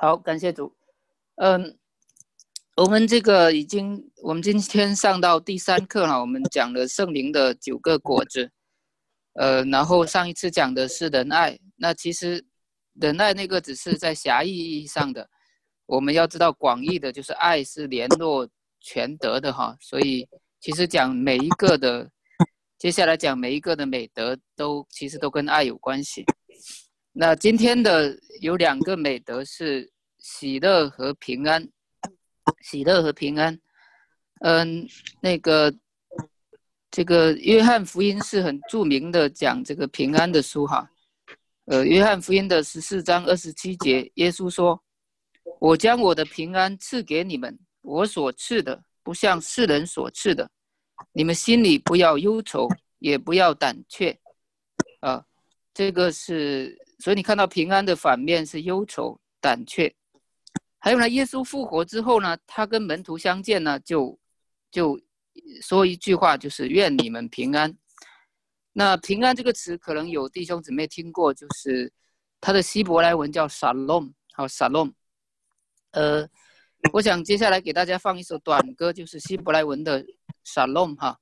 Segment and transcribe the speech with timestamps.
[0.00, 0.72] 好，感谢主。
[1.42, 1.76] 嗯，
[2.76, 6.20] 我们这个已经，我们今天上到第三课了。
[6.20, 8.48] 我们讲了圣灵的九个果子。
[9.32, 11.58] 呃，然后上一次讲的是仁爱。
[11.74, 12.44] 那其实
[13.00, 15.28] 仁爱那个只是在狭义意义上的。
[15.86, 19.76] 我们要知道广义的，就是爱是联络全德的哈。
[19.80, 20.28] 所以
[20.60, 22.08] 其实讲每一个的，
[22.78, 26.24] 接下来讲每一个的美德都其实都跟爱有关系。
[27.20, 29.90] 那今天的有两个美德是
[30.20, 31.68] 喜乐和平安，
[32.60, 33.58] 喜乐和平安。
[34.42, 34.88] 嗯，
[35.20, 35.74] 那个
[36.92, 40.88] 这个约翰福音是很著名的讲这个平安的书哈。
[41.64, 44.80] 呃，约翰福音的十四章二十七节，耶稣说
[45.58, 50.48] ：“我将我的平安赐给你们，我所赐的不像世人所赐的，
[51.10, 52.68] 你们心里不要忧愁，
[53.00, 54.16] 也不要胆怯。”
[55.02, 55.26] 啊，
[55.74, 56.78] 这个是。
[56.98, 59.94] 所以你看到平安的反面是忧愁、胆怯，
[60.80, 64.18] 还有呢，耶稣复活之后呢，他跟门徒相见呢，就
[64.70, 64.98] 就
[65.62, 67.72] 说一句话，就是愿你们平安。
[68.72, 71.92] 那平安这个词，可能有弟兄姊妹听过，就是
[72.40, 74.92] 它的希伯来文叫 shalom，好 shalom。
[75.92, 76.28] 呃，
[76.92, 80.04] 我想接下来给大家放一首短歌，就是希伯来文的
[80.44, 81.16] shalom 哈。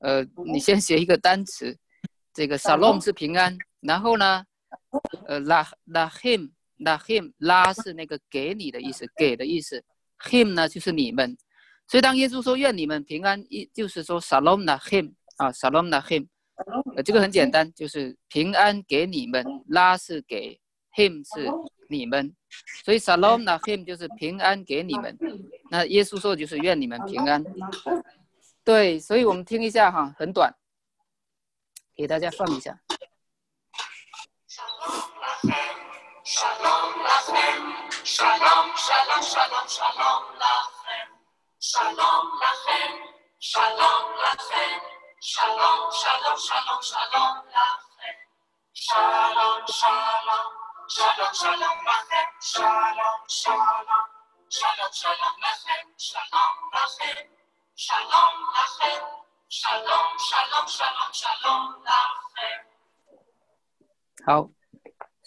[0.00, 0.22] 呃，
[0.52, 1.76] 你先学一个单词，
[2.34, 4.44] 这个 shalom 是平安，然后呢？
[5.26, 9.84] 呃，拉拉 him 拉 him 拉是那个给你的意思，给的意思。
[10.20, 11.36] him 呢就是你们，
[11.86, 16.26] 所以当耶稣说愿你们平安，一就是说 shalom 拉 him 啊，shalom 拉 him，
[16.96, 20.60] 呃，这个很简单，就是平安给你们，拉是给
[20.96, 21.48] ，him 是
[21.88, 22.34] 你们，
[22.84, 25.16] 所以 shalom 拉 him 就是平安给你们。
[25.70, 27.44] 那耶稣说就是愿你们平安。
[28.64, 30.52] 对，所以我们听一下哈，很短，
[31.94, 32.78] 给大家放一下。
[34.78, 35.10] Shalom
[37.02, 37.62] lachem,
[38.04, 41.08] shalom, shalom, shalom, shalom lachem,
[41.58, 42.92] shalom lachem,
[43.40, 44.78] shalom lachem,
[45.20, 48.16] shalom, shalom, shalom, shalom lachem,
[48.72, 50.46] shalom, shalom,
[50.86, 54.06] shalom, shalom lachem, shalom, shalom,
[54.48, 57.26] shalom, shalom lachem, shalom lachem,
[57.74, 59.02] shalom lachem,
[59.48, 62.62] shalom, shalom, shalom, shalom lachem.
[64.24, 64.57] 好。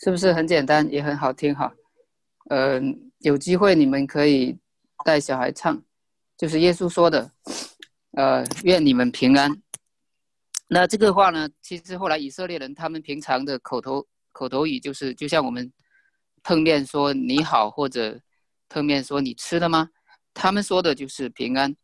[0.03, 1.71] 是不是很简单，也很好听哈？
[2.49, 4.57] 嗯，有机会你们可以
[5.05, 5.79] 带小孩唱，
[6.35, 7.31] 就是耶稣说的，
[8.13, 9.51] 呃，愿你们平安。
[10.67, 15.71] 那这个话呢，其实后来以色列人他们平常的口头口头语就是，就像我们
[16.41, 18.19] 碰面说你好，或者
[18.69, 19.87] 碰面说你吃了吗？
[20.33, 21.75] 他们说的就是平安。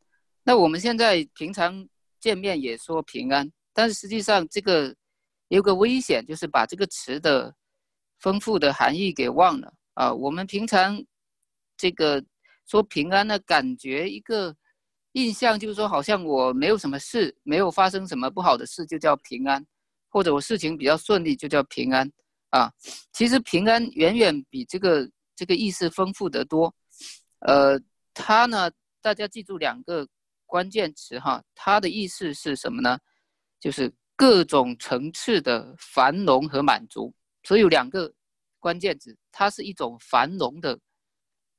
[0.42, 1.88] 那我们现在平常
[2.20, 4.96] 见面也说平安，但是实际上这个
[5.50, 7.54] 有个危险，就是把这个词的。
[8.20, 10.14] 丰富的含义给忘了啊！
[10.14, 11.04] 我们平常
[11.76, 12.24] 这个
[12.66, 14.56] 说平安的感觉，一个
[15.14, 19.62] 印象就是说，好像我没有什么事，没有发生什么不好的事，就叫平安；
[20.10, 22.12] 或者我事情比较顺利，就叫平安
[22.50, 22.72] 啊。
[23.14, 26.74] 其实平安远远比这个这个意思丰富得多。
[27.40, 27.80] 呃，
[28.14, 28.70] 它呢，
[29.02, 30.08] 大家记住两个
[30.46, 32.98] 关键词哈，它的意思是什么呢？
[33.60, 37.14] 就是各种层次的繁荣和满足。
[37.48, 38.14] 所以有两个
[38.60, 40.78] 关键字，它是一种繁荣的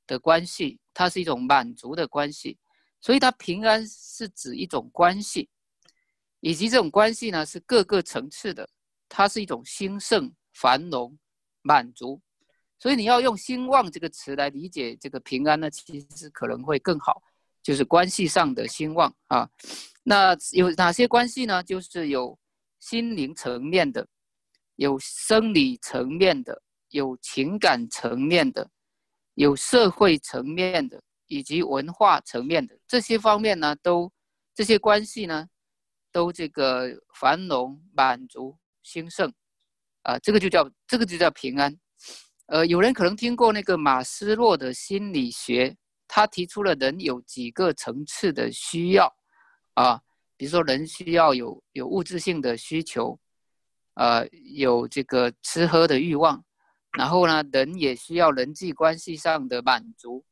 [0.05, 2.59] 的关系，它是一种满足的关系。
[3.01, 5.49] 所以它平安是指一种关系，
[6.41, 8.69] 以及这种关系呢是各个层次的，
[9.07, 11.17] 它是一种兴盛、繁荣、
[11.63, 12.21] 满足。
[12.77, 17.19] 所以你要用兴旺这个词来理解这个平安呢，其实可能会更好，
[17.63, 19.49] 就是关系上的兴旺啊。
[20.03, 21.63] 那有哪些关系呢？
[21.63, 22.37] 就是有
[22.79, 24.07] 心灵层面的。
[24.79, 28.71] 有生理层面的，有情感层面的，
[29.33, 34.09] 有社会层面的，以及文化层面的这些方面呢，都
[34.55, 35.49] 这些关系呢，
[36.13, 39.29] 都这个繁荣、满足、兴盛，
[40.03, 41.77] 啊，这个就叫这个就叫平安。
[42.45, 45.75] 呃，有人可能听过那个马斯洛的心理学，
[46.07, 49.13] 他提出了人有几个层次的需要，
[49.73, 50.01] 啊，
[50.37, 53.19] 比如说人需要有有物质性的需求。
[53.95, 54.25] 呃，
[54.55, 56.41] 有这个吃喝的欲望，
[56.97, 60.23] 然后呢，人也需要人际关系上的满足，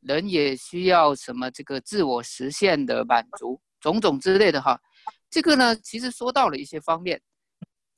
[0.00, 4.80] 人也需要什么这个自我实现的满足，种种之类的哈。
[5.28, 7.20] 这个呢，其实说到了一些方面，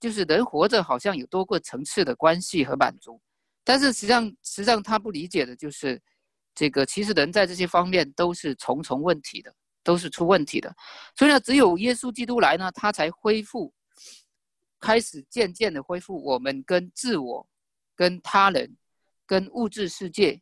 [0.00, 3.20] 就是人活着好像有多个层次的关系和满足，
[3.62, 6.00] 但是实际上，实际上他不理解的就是，
[6.54, 9.54] 这个其实人在这些方面都是重重问题的，
[9.84, 10.74] 都是出问题的。
[11.14, 13.70] 所以呢，只有耶稣基督来呢，他才恢复。
[14.80, 17.48] 开始渐渐的恢复我们跟自我、
[17.94, 18.76] 跟他人
[19.26, 20.40] 跟物质世界，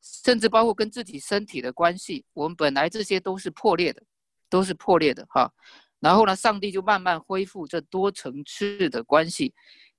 [0.00, 4.02] 甚至包括跟自己身体的关系，我们本来这些都是破裂的，
[4.48, 5.52] 都是破裂的哈。
[6.00, 9.52] 然后呢，上帝就慢慢恢复这多层次的关系，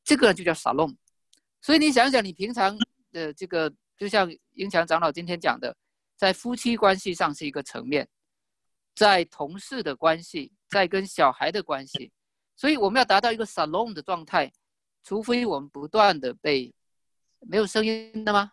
[0.04, 0.96] 这个就叫沙龙。
[1.62, 2.78] 所以你想想，你平常
[3.12, 5.76] 的这个，就像英强长老今天讲的，
[6.16, 8.08] 在夫妻关系上是一个层面，
[8.96, 12.14] 在同事的关系，在跟小孩的关系，
[12.60, 14.52] 所以我们要达到一个撒隆的状态，
[15.02, 16.74] 除非我们不断的被
[17.40, 18.52] 没有声音的吗？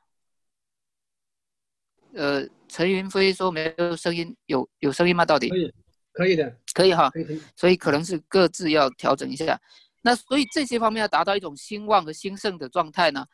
[2.15, 5.25] 呃，陈云飞说没有声音，有有声音吗？
[5.25, 5.49] 到底？
[5.49, 5.73] 可以，
[6.13, 7.11] 可以的，可以哈。
[7.11, 7.43] 可以可以。
[7.57, 9.61] 所以可能是各自要调整一下。
[10.03, 13.27] 那所以这些方面要达到一种兴旺和兴盛的状态呢，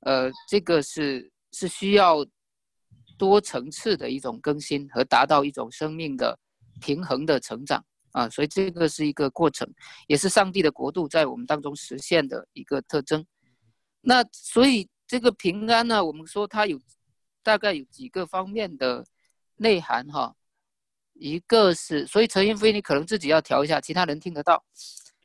[0.00, 2.26] 呃，这个是是需要
[3.18, 6.38] 多层次的一种更新和达到一种生命的
[6.80, 9.68] 平衡的成长啊，所以这个是一个过程，
[10.06, 13.26] 也是上帝的国度在我们当中实现的一个特征。
[14.00, 16.80] 那所以这个平安呢，我们说它有
[17.42, 19.04] 大概有几个方面的
[19.56, 20.34] 内涵哈，
[21.14, 24.64] 一个是，所以陈云飞你可能自己要调一下，其他人听得到，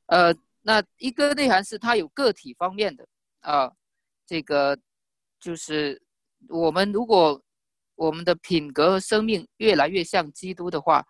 [0.07, 0.35] 呃。
[0.61, 3.07] 那一个内涵是它有个体方面的
[3.39, 3.71] 啊，
[4.27, 4.77] 这个
[5.39, 5.99] 就是
[6.49, 7.41] 我们如果
[7.95, 11.03] 我们的品格和生命越来越像基督的话，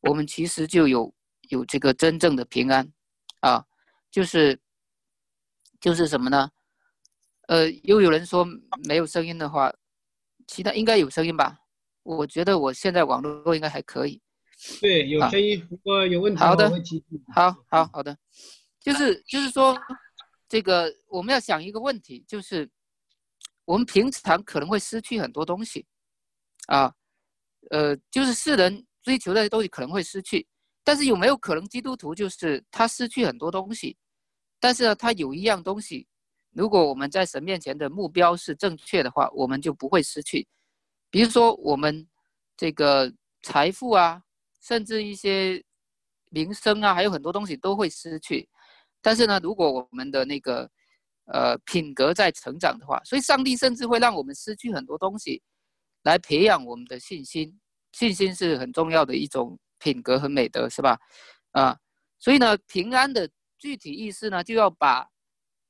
[0.00, 1.14] 我们其实就有
[1.48, 2.90] 有这个真正的平安
[3.40, 3.64] 啊，
[4.10, 4.58] 就是
[5.80, 6.50] 就是什么呢？
[7.48, 8.44] 呃，又有人说
[8.88, 9.72] 没有声音的话，
[10.46, 11.58] 其他应该有声音吧？
[12.02, 14.20] 我觉得我现在网络应该还可以。
[14.80, 16.38] 对，有声音，不过有问题。
[16.40, 16.70] 好的，
[17.34, 18.16] 好好好的。
[18.80, 19.76] 就是就是说，
[20.48, 22.68] 这个我们要想一个问题，就是
[23.64, 25.84] 我们平常可能会失去很多东西，
[26.68, 26.94] 啊，
[27.70, 30.46] 呃，就是世人追求的东西可能会失去，
[30.86, 33.96] 但是有没有可能基督徒就是他失去很多东西，
[34.60, 36.06] 但是呢，他有一样东西，
[36.52, 40.46] 如果我们在神面前的目标是正确的话，我们就不会失去，
[41.10, 42.06] 比如说我们
[42.56, 43.12] 这个
[43.42, 44.22] 财富啊，
[44.62, 45.60] 甚至一些
[46.30, 48.48] 名声啊，还有很多东西都会失去。
[49.02, 50.70] 但是呢，如果我们的那个，
[51.24, 55.42] 呃，品格在成长的话，所以上帝甚至会让我们失去很多东西，
[56.04, 57.60] 来培养我们的信心。
[57.90, 60.98] 信心是很重要的一种品格和美德，是吧？
[61.52, 61.78] 啊，
[62.18, 65.06] 所以呢，平安的具体意思呢，就要把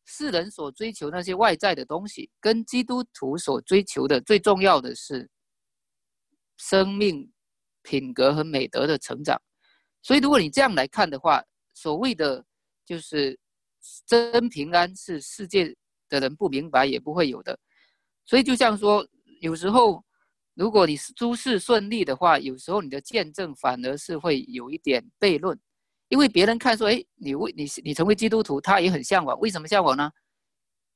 [0.06, 5.28] 世人所追求那些外在的东西，跟基督徒所追求的最重要的是
[6.56, 7.30] 生命
[7.82, 9.38] 品格和美德的成长。
[10.02, 12.42] 所以，如果你这样来看的话，所谓的。
[12.88, 13.36] 就是
[14.06, 15.74] 真平安是世界
[16.08, 17.58] 的人不明白也不会有的，
[18.24, 19.04] 所以就像说，
[19.40, 20.00] 有时候
[20.56, 25.58] 如果你是诸事顺利的话，有时候你的见证反而是会有一点悖论，
[26.08, 30.10] 因为别人看说，哎，你为你你成为基督徒，他也很向往，为什么向往呢？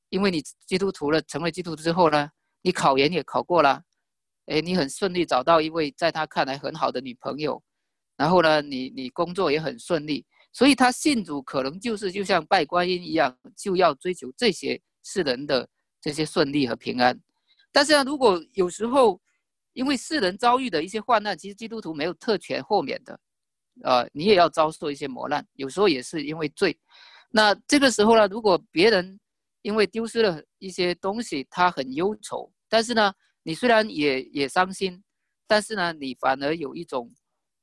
[0.09, 2.27] 因为你基督徒了，成为基督徒之后呢，
[2.63, 3.83] 你考研也考过了，
[4.47, 7.61] 哎，你很顺利找到一位在他看来很好的女朋友，
[8.17, 10.25] 然后呢，你你工作也很顺利。
[10.53, 15.69] 所以他信主可能就是就像拜观音一样，就要追求这些世人的
[16.01, 17.17] 这些顺利和平安。
[17.71, 19.21] 但是呢，如果有时候
[19.73, 23.19] 因为世人遭遇的一些患难，其实基督徒没有特权豁免的，
[23.83, 25.45] 呃，你也要遭受一些磨难。
[25.53, 26.77] 有时候也是因为罪。
[27.29, 29.19] 那这个时候呢，如果别人
[29.61, 33.13] 因为丢失了一些东西，他很忧愁，但是呢，
[33.43, 35.01] 你虽然也也伤心，
[35.47, 37.09] 但是呢，你反而有一种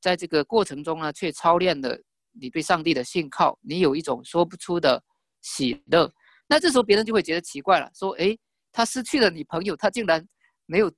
[0.01, 1.99] 在这个过程中呢，却操练了。
[2.41, 5.03] 你对上帝的信靠，你有一种说不出的
[5.43, 6.09] 喜乐，
[6.47, 8.39] 那这时候别人就会觉得奇怪了，说：“哎，
[8.71, 10.25] 他失去了女朋友，他竟然
[10.67, 10.89] 没有，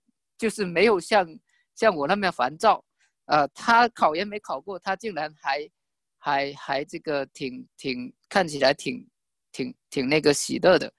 [0.40, 1.26] 就是没有像
[1.74, 2.82] 像我那么烦躁，
[3.26, 5.70] 呃，他考研没考过，他竟然还
[6.18, 9.06] 还还这个挺挺看起来挺
[9.52, 10.90] 挺挺那个喜乐的，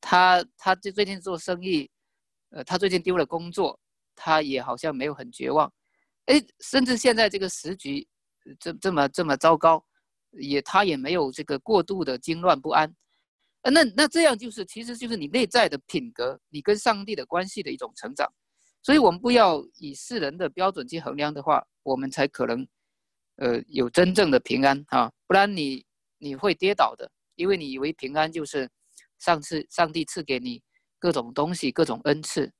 [0.00, 1.90] 他他最最近做生意，
[2.50, 3.78] 呃，他最近丢了工作，
[4.16, 5.70] 他也好像没有很绝望，
[6.26, 8.06] 哎，甚至现在这个时局。”
[8.58, 9.84] 这这么这么糟糕，
[10.30, 12.90] 也他也没有这个过度的惊乱不安，
[13.60, 18.26] 呃，那那这样就是，其实就是你内在的品格，你跟上帝的关系的一种成长，
[18.82, 22.66] 所以我们不要以世人的标准去衡量的话，我们才可能，
[23.36, 25.84] 呃，有真正的平安啊，不然你
[26.18, 28.68] 你会跌倒的，因为你以为平安就是
[29.18, 30.62] 上次上帝赐给你
[30.98, 32.50] 各种东西各种恩赐，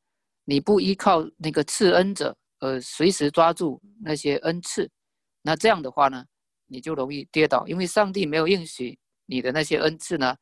[0.45, 4.91] 你不依靠那个赐恩者，呃，随时抓住那些恩赐。
[5.43, 6.25] 那这样的话呢，
[6.67, 10.37] 你就容易跌倒，因为上帝没有应许你的那些恩赐呢，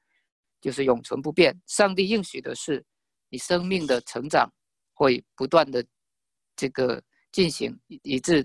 [0.61, 1.57] 就是永存不变。
[1.69, 2.85] 上帝应许的是，
[3.29, 4.53] 你生命的成长
[4.99, 5.85] 会不断的
[6.57, 7.01] 这个
[7.31, 8.45] 进行，以以致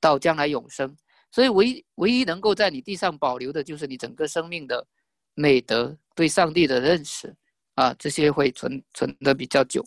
[0.00, 0.96] 到将来永生。
[1.30, 4.86] 所以唯唯一能够在你地上保留的，就是你整个生命的
[5.34, 7.36] 美德、对上帝的认识
[7.74, 9.84] 啊，这些会存存的比较久。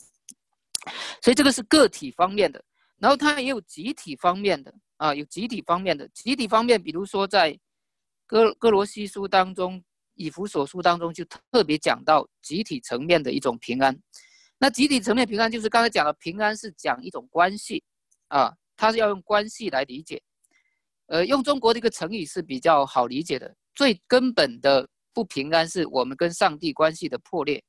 [1.23, 2.63] 所以这个是个体方面的，
[2.99, 6.07] 然后它也有集体方面的啊，有集体方面的。
[6.09, 7.57] 集体方面，比如说在
[8.27, 13.97] 哥哥罗西书当中、以弗所书当中，就特别讲到集体层面的一种平安。
[14.59, 17.83] 那集体层面平安，就是刚才讲的平安是讲一种关系
[18.29, 20.21] 啊，它是要用关系来理解。
[21.07, 27.63] 呃，用中国的一个成语是比较好理解的，最根本的不平安是我们跟上帝关系的破裂。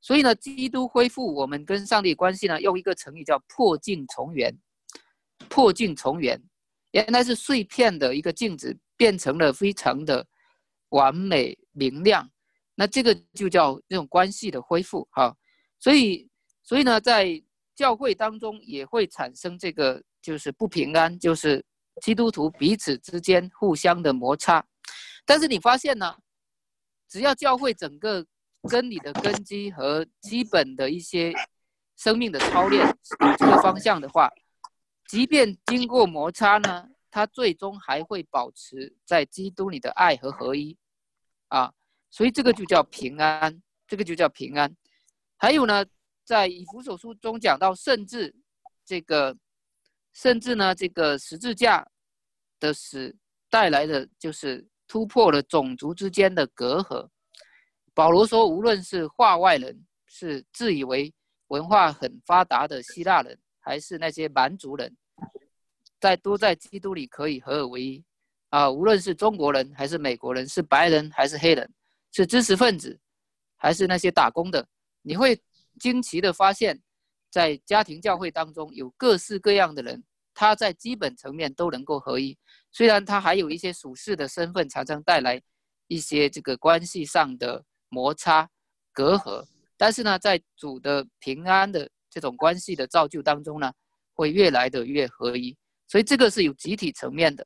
[0.00, 4.56] 所以呢，基督恢复我们跟上帝关系呢，用一个成语叫“破镜重圆”。
[5.50, 6.40] 破镜重圆，
[6.92, 10.26] 原来是碎片的一个镜子，变成了非常的
[10.90, 12.30] 完美明亮。
[12.74, 15.36] 那这个就叫这种关系的恢复哈。
[15.80, 16.28] 所以，
[16.62, 17.42] 所以呢，在
[17.74, 21.64] 教会当中也会产生这个就是不平安，就是
[22.00, 24.64] 基督徒彼此之间互相的摩擦。
[25.24, 26.16] 但是你发现呢，
[27.08, 28.24] 只要教会整个。
[28.68, 31.32] 真理的根基和基本的一些
[31.96, 34.30] 生命的操练有这个方向的话，
[35.08, 40.76] 即便经过摩擦呢，它最终还会保持在基督里的爱和合一，
[41.48, 41.72] 啊，
[42.10, 44.76] 所以这个就叫平安，这个就叫平安。
[45.42, 45.82] 还有呢，
[46.22, 48.34] 在以弗所书中讲到，甚至
[48.84, 49.34] 这个，
[50.12, 51.88] 甚至呢，这个十字架
[52.60, 53.16] 的死
[53.48, 57.08] 带来的就是突破了种族之间的隔阂。
[57.94, 61.10] 保罗说：“无论是化外人，是自以为
[61.48, 64.94] 文化很发达的希腊人，还是那些蛮族人，
[65.98, 68.04] 在都在基督里可以合而为一。
[68.50, 71.72] 啊，无论是中国人还是美国人，是白人还是黑人，
[72.12, 73.00] 是知识分子
[73.56, 74.68] 还是那些打工的，
[75.02, 75.40] 你会
[75.78, 76.80] 惊奇的发现，
[77.30, 80.04] 在家庭教会当中有各式各样的人，
[80.34, 82.38] 他在基本层面都能够合一。
[82.70, 85.42] 虽然他还有一些属世的身份，常常带来
[85.86, 88.48] 一些这个关系上的。”摩擦、
[88.92, 89.44] 隔阂，
[89.76, 93.72] 但是呢，在主的平安的这种关系的造就当中呢，
[94.14, 95.58] 会越来的越合一。
[95.88, 97.44] 所以这个是有集体层面的。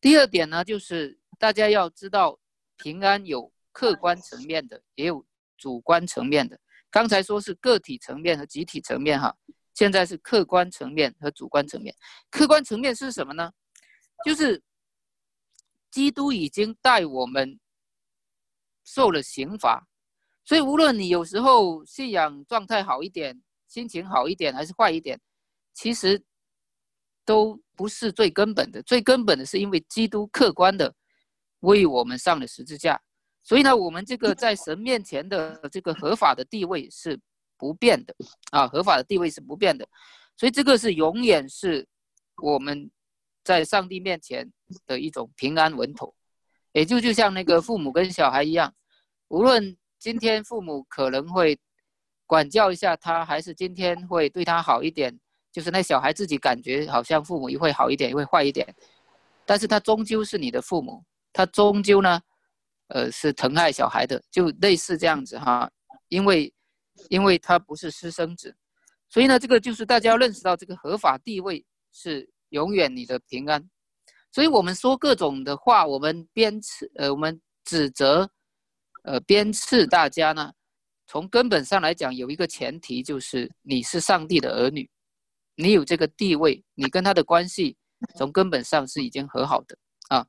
[0.00, 2.36] 第二点呢，就是大家要知道，
[2.78, 5.24] 平安有客观层面的，也有
[5.56, 6.58] 主观层面的。
[6.90, 9.36] 刚才说是个体层面和集体层面哈，
[9.74, 11.94] 现在是客观层面和主观层面。
[12.30, 13.52] 客观层面是什么呢？
[14.24, 14.62] 就是
[15.90, 17.58] 基督已经带我们。
[18.88, 19.84] 受了刑罚，
[20.44, 25.20] 所以无论你有时候信仰状态好一点，心情好一点，还是坏一点，
[25.74, 26.22] 其实
[27.24, 28.80] 都不是最根本的。
[28.84, 30.94] 最根本的是因为基督客观的
[31.62, 33.02] 为我们上了十字架，
[33.46, 37.16] 所以呢，我们这个在神面前的这个合法的地位是
[37.56, 38.12] 不变的
[38.50, 39.86] 啊，合法的地位是不变的，
[40.36, 41.86] 所以这个是永远是
[42.42, 42.90] 我们
[43.44, 44.50] 在上帝面前
[44.84, 46.12] 的一种平安稳妥。
[46.72, 48.74] 也就就像那个父母跟小孩一样，
[49.28, 51.56] 无论今天父母可能会
[52.26, 55.16] 管教一下他，还是今天会对他好一点，
[55.52, 58.74] 就是那小孩自己感觉好像父母也会好一点，也会坏一点，
[59.46, 62.20] 但是他终究是你的父母，他终究呢，
[62.88, 65.70] 呃，是疼爱小孩的，就类似这样子哈，
[66.08, 66.52] 因为
[67.08, 68.54] 因为他不是私生子，
[69.08, 73.68] 所以呢，这个就是大家要认识到这个合法地位是永远你的平安。
[74.32, 78.30] 所以我们说各种的话，我们鞭斥，呃，我们指责，
[79.04, 80.52] 呃，鞭斥大家呢。
[81.08, 84.90] 从根本上来讲，有一个前提就是你是上帝的儿女，
[85.54, 87.76] 你有这个地位，你跟他的关系
[88.16, 89.78] 从根本上是已经和好的
[90.08, 90.26] 啊。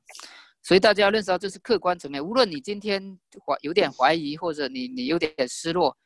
[0.62, 5.96] 所以大家要认识到这是客观层面，无论你今天怀有点怀疑，或者你你有点失落，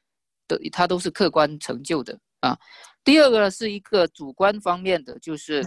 [0.48, 2.58] 的它都是客观成就的啊。
[3.04, 5.64] 第二个呢，是一个主观方面的，就是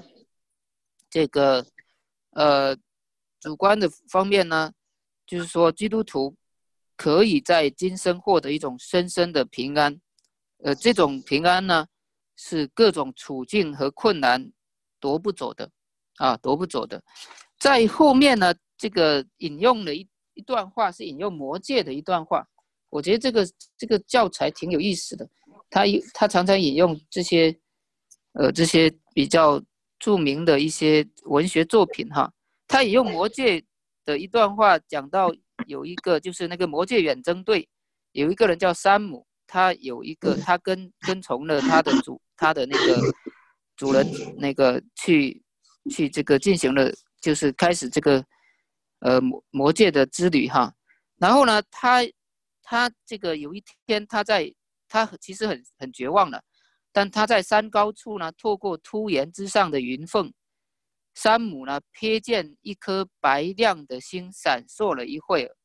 [1.09, 1.65] 这个。
[2.37, 2.75] 呃，
[3.39, 4.69] 主观的方面呢，
[5.25, 6.35] 就是说基督徒
[6.97, 9.97] 可以在今生获得一种深深的平安，
[10.57, 11.87] 呃，这种平安呢
[12.35, 14.51] 是各种处境和困难
[14.99, 15.71] 夺不走的，
[16.17, 17.01] 啊，夺不走的。
[17.57, 22.47] 在后面呢，这个引用了一一段话，是引用魔戒的一段话，
[22.89, 25.29] 我觉得这个这个教材挺有意思的，
[25.69, 27.57] 他他常常引用这些，
[28.33, 29.61] 呃，这些比较。
[29.97, 32.31] 著名的一些文学作品，哈，
[32.67, 33.63] 他引用魔戒
[34.03, 35.33] 的一段话讲到，
[35.67, 37.67] 有一个就是那个魔戒远征队，
[38.11, 43.01] 有一个人叫山姆，他有一个他跟跟从了他的主，他的那个
[43.77, 44.05] 主人
[44.37, 45.41] 那个去
[45.89, 46.91] 去这个进行了，
[47.21, 48.23] 就是开始这个
[49.05, 50.73] 呃魔魔界的之旅，哈，
[51.17, 51.99] 然后呢，他
[52.63, 54.51] 他这个有一天他在
[54.87, 56.41] 他其实很很绝望了。
[56.91, 60.33] 但他在山高处呢，透过突岩之上的云缝，
[61.13, 65.55] 山姆呢瞥见一颗白亮的星闪烁了一会儿，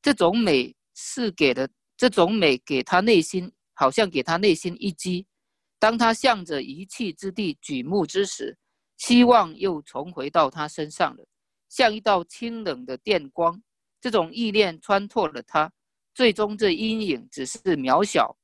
[0.00, 5.26] 这种美是给的，这种美给他内心好像给他内心一击，
[5.78, 8.56] 当他向着一气之地举目之时，
[8.96, 11.24] 希望又重回到他身上了，
[11.72, 13.62] 像一道清冷的电光。
[13.98, 15.72] 这种意念穿透了他，
[16.14, 18.36] 最终这阴影只是渺小，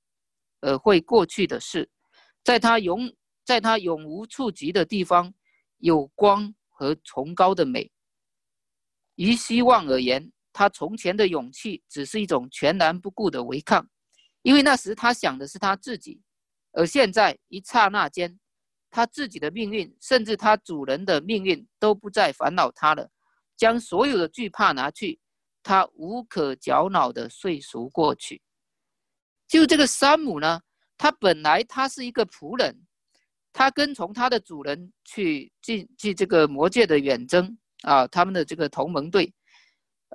[0.62, 1.90] 而会过去的事。
[2.42, 3.12] 在他永
[3.44, 5.34] 在他永无触及的地方，
[5.76, 7.92] 有光和崇高的美。
[9.16, 13.86] 于希望而言，他从前的勇气只是一种全然不顾的违抗，
[14.40, 16.22] 因为那时他想的是他自己。
[16.72, 18.38] 而现在一刹那间，
[18.90, 23.10] 他自己的命运，甚至他主人的命运，都不再烦恼他了。
[23.58, 25.20] 将所有的惧怕拿去，
[25.62, 28.40] 他无可搅恼的睡熟过去。
[29.46, 30.60] 就这个山姆呢，
[30.96, 32.74] 他本来他是一个仆人，
[33.52, 39.34] 他跟从他的主人去进去这个魔界的远征啊，他们的这个同盟队。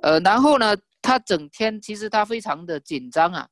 [0.02, 3.48] 呃，然后呢，他整天其实他非常的紧张啊，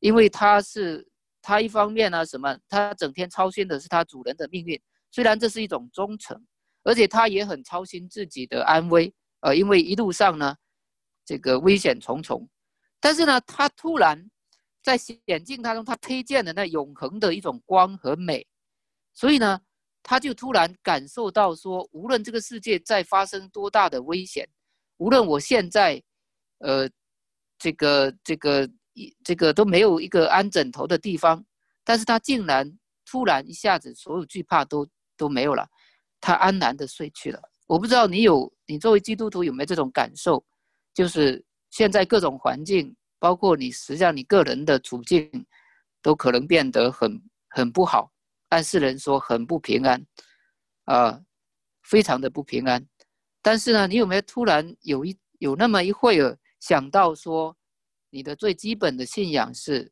[0.00, 1.06] 因为他是。
[1.46, 2.58] 他一方面呢，什么？
[2.70, 6.42] 他整天操心的是他主人的命运，虽然这是一种忠诚，
[6.84, 9.14] 而且他也很操心自己的安危。
[9.44, 10.56] 呃，因为一路上呢，
[11.24, 12.48] 这个危险重重。
[12.98, 14.30] 但是呢，他突然
[14.82, 18.46] 在险境当中，他推荐的那永恒的一种光和美，
[19.12, 19.60] 所以呢，
[20.02, 24.48] 他就突然感受到说，无论这个世界在发生多大的危险，
[24.96, 26.02] 无论我现在，
[26.58, 26.88] 呃，
[27.58, 28.68] 这个这个。
[28.96, 31.44] 一这个都没有一个安枕头的地方，
[31.82, 34.86] 但是他竟然突然一下子所有惧怕都
[35.16, 35.68] 都没有了，
[36.20, 37.42] 他安然的睡去了。
[37.66, 40.44] 我不知道你有，你作为基督徒有没有这种感受？
[40.92, 45.28] 就是现在各种环境，包括你实际上你个人的处境，
[46.02, 48.12] 都可能变得很很不好，
[48.48, 50.06] 按世人说很不平安，
[50.84, 51.20] 啊，
[51.82, 52.86] 非常的不平安。
[53.42, 57.56] 但是呢，你有没有突然有一有那么一会儿想到说？
[58.10, 59.90] 你的最基本的信仰是，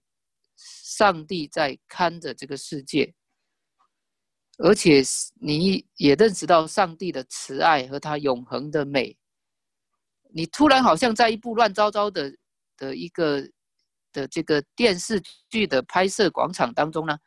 [0.56, 3.12] 上帝在看着这个世界，
[4.64, 5.02] 而且
[5.40, 9.16] 你也认识到上帝的慈爱和他永恒的美。
[10.30, 12.32] 你突然好像在一部乱糟糟的
[12.76, 13.42] 的一个
[14.12, 17.18] 的这个电视剧的拍摄广场当中呢，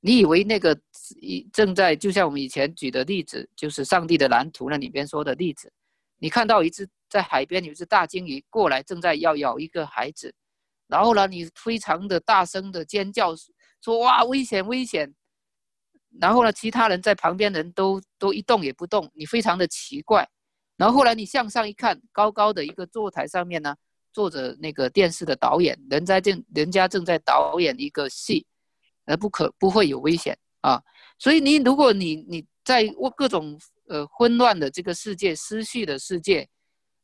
[0.00, 0.78] 你以为那个
[1.20, 5.72] 一正在就像我们以前举的例子，就是上帝的蓝图那里边说的例子，
[6.18, 6.88] 你看到一只。
[7.10, 10.32] 在海边有一只大鲸鱼过来，正在要咬一个孩子，
[10.86, 13.34] 然后呢，你非常的大声的尖叫，
[13.82, 15.12] 说哇危险危险！
[16.18, 20.26] 然后呢，其他人在旁边人都都一动也不动，你非常的奇怪。
[20.76, 23.74] 然后后来你向上一看，高高的一个坐台上面呢，
[24.12, 28.46] 坐着那个电视的导演，人在正人家正在导演一个戏，
[29.04, 30.82] 而不可不会有危险啊。
[31.18, 32.84] 所以你如果你你在
[33.16, 36.48] 各种呃混乱的这个世界、失序的世界。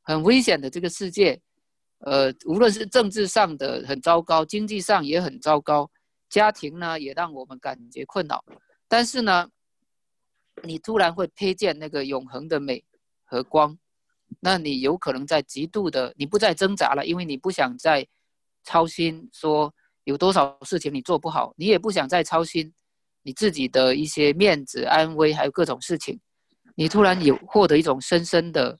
[0.09, 1.37] 很危险的这个世界，
[1.99, 5.91] 呃，无论是政治上的很糟糕，经济上也很糟糕，
[6.29, 8.45] 家庭呢也让我们感觉困扰。
[8.89, 9.49] 但是呢，
[10.63, 12.85] 你突然会瞥见那个永恒的美
[13.25, 13.77] 和光，
[14.41, 18.07] 那你有可能在极度的，你不再挣扎了，因为你不想再
[18.65, 22.73] 操心说有多少事情你做不好，你也不想再操心
[23.23, 26.21] 你自己的一些面子、安危，还有各种事情，
[26.75, 28.79] 你突然有获得一种深深的。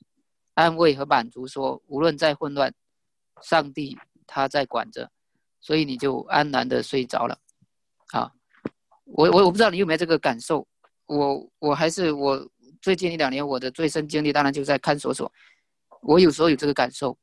[0.57, 2.73] 安慰和满足，说无论再混乱，
[3.43, 5.07] 上帝他在管着，
[5.61, 7.37] 所以你就安然的睡着了。
[8.07, 8.33] 啊，
[9.07, 10.67] 我我我不知道你有没有这个感受，
[11.05, 12.47] 我我还是我
[12.81, 15.31] 最近一两年我的最深经历，当然就在看守所，
[16.01, 17.17] 我有时候有这个感受，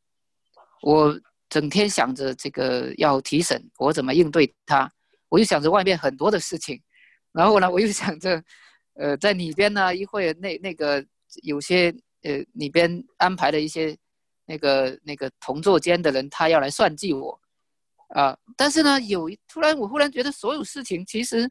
[0.82, 1.18] 我
[1.48, 4.90] 整天想着这个要提审，我怎么应对他，
[5.28, 6.80] 我又想着外面很多的事情，
[7.32, 8.42] 然后呢，我又想着，
[8.94, 11.04] 呃，在里边呢，一会那那个
[11.42, 11.94] 有些。
[12.26, 13.94] 呃，里边安排的一些
[14.46, 17.38] 那个那个同坐监的人，他要来算计我，
[18.14, 18.34] 啊！
[18.56, 21.46] 但是呢，有突然我忽然觉得所有事情其实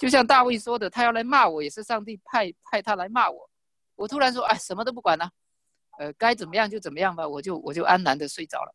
[0.00, 3.50] 就像大卫说的，他要来骂我，也是上帝派派他来骂我。
[3.96, 5.30] 我突然说，哎，什么都不管了，
[5.98, 8.74] 呃，该怎么样就怎么样吧，我就我就安然的睡着了。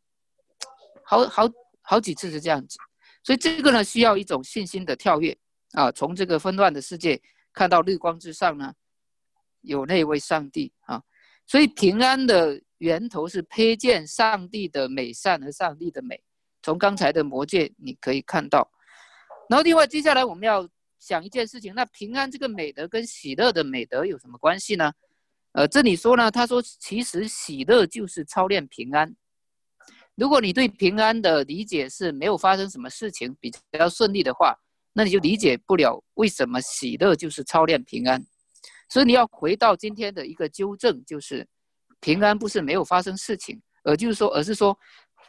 [1.03, 1.49] 好好
[1.81, 2.77] 好几次是这样子，
[3.23, 5.35] 所以这个呢，需要一种信心的跳跃
[5.73, 7.19] 啊，从这个纷乱的世界
[7.51, 8.71] 看到日光之上呢。
[9.67, 11.01] 有那位上帝啊，
[11.47, 16.21] 所以平安的源头是瞥见上帝的美善和上帝的美。
[16.61, 18.69] 从刚才的魔戒你可以看到，
[19.49, 20.69] 然后另外接下来我们要
[21.05, 24.91] 想一件事情，那平安这个美德跟喜乐的美德有什么关系呢？
[25.51, 29.15] 呃，这里说呢，他说其实喜乐就是操练平安。
[30.15, 34.57] 如果你对平安的理解是没有发生什么事情比较顺利的话，
[34.93, 38.25] 那你就理解不了为什么喜乐就是操练平安。
[38.89, 41.47] 所以你要回到今天的一个纠正，就是
[41.99, 44.75] 平安不是没有发生事情，而就是说，而是说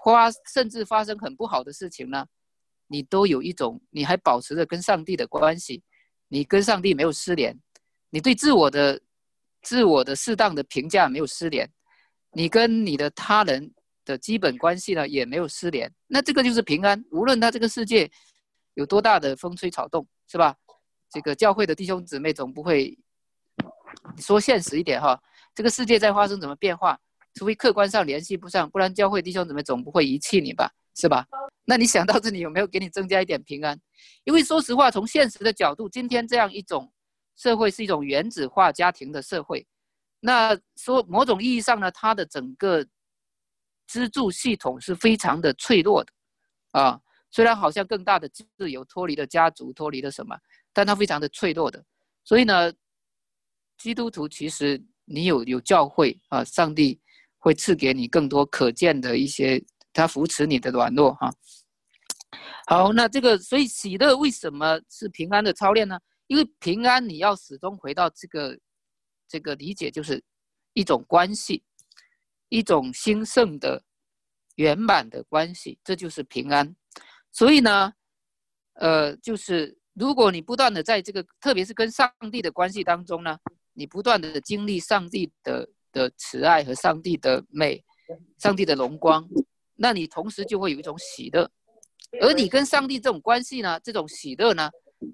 [0.03, 2.27] 发甚至发生很不好的事情呢，
[2.89, 5.83] 你都有一种，你还保持着跟上帝的关系，
[6.29, 7.59] 你跟上帝没有失联，
[8.11, 9.01] 你对自我的
[9.63, 11.69] 自我的适当的评价没有失联，
[12.33, 13.73] 你跟你的他人
[14.05, 17.05] 的基本关系呢也没有失联，那这个就是平安。
[17.11, 18.11] 无论他这个世界
[18.75, 20.55] 有多大的风吹草动，是吧？
[21.09, 22.99] 这个教会的弟兄姊妹总不会
[24.19, 25.21] 说现实一点哈，
[25.55, 26.99] 这个世界在发生什么变化，
[27.35, 31.27] 除非客观上联系不上，不然教会弟兄姊妹总不会遗弃你吧，是吧？
[31.67, 33.79] 那你想到这里有没有给你增加一点平安？
[34.25, 36.91] 因为说实话，从现实的角度，今天这样一种
[37.37, 39.67] 社会是一种原子化家庭的社会。
[40.21, 42.87] 那说某种意义上呢，它的整个
[43.87, 46.13] 支柱系统是非常的脆弱的
[46.71, 46.99] 啊。
[47.31, 50.35] 虽然好像更大的自由脱离了家族，脱离了什么，
[50.73, 51.85] 但它非常的脆弱的。
[52.25, 52.73] 所以呢，
[53.77, 56.99] 基督徒其实你有有教会啊，上帝
[57.37, 59.63] 会赐给你更多可见的一些。
[59.97, 61.33] 他扶持你的软弱，哈。
[62.67, 65.99] 好，那这个，所以喜乐为什么是平安的操练呢？
[66.27, 68.59] 因为平安，你要始终回到这个
[69.29, 70.23] 这个理解，就是
[70.75, 71.63] 一种关系，
[72.49, 73.83] 一种兴盛的
[74.57, 76.75] 圆满的关系，这就是平安。
[77.31, 77.93] 所以呢，
[78.75, 83.39] 呃，就是如果你不断的在这个，特别是跟上帝的关系当中呢，
[83.73, 87.83] 你不断的经历上帝的的慈爱和上帝的美，
[88.39, 89.27] 上帝的荣光。
[89.77, 91.49] 那你同时就会有一种喜乐，
[92.21, 94.71] 而你跟上帝这种关系呢，这种喜乐呢，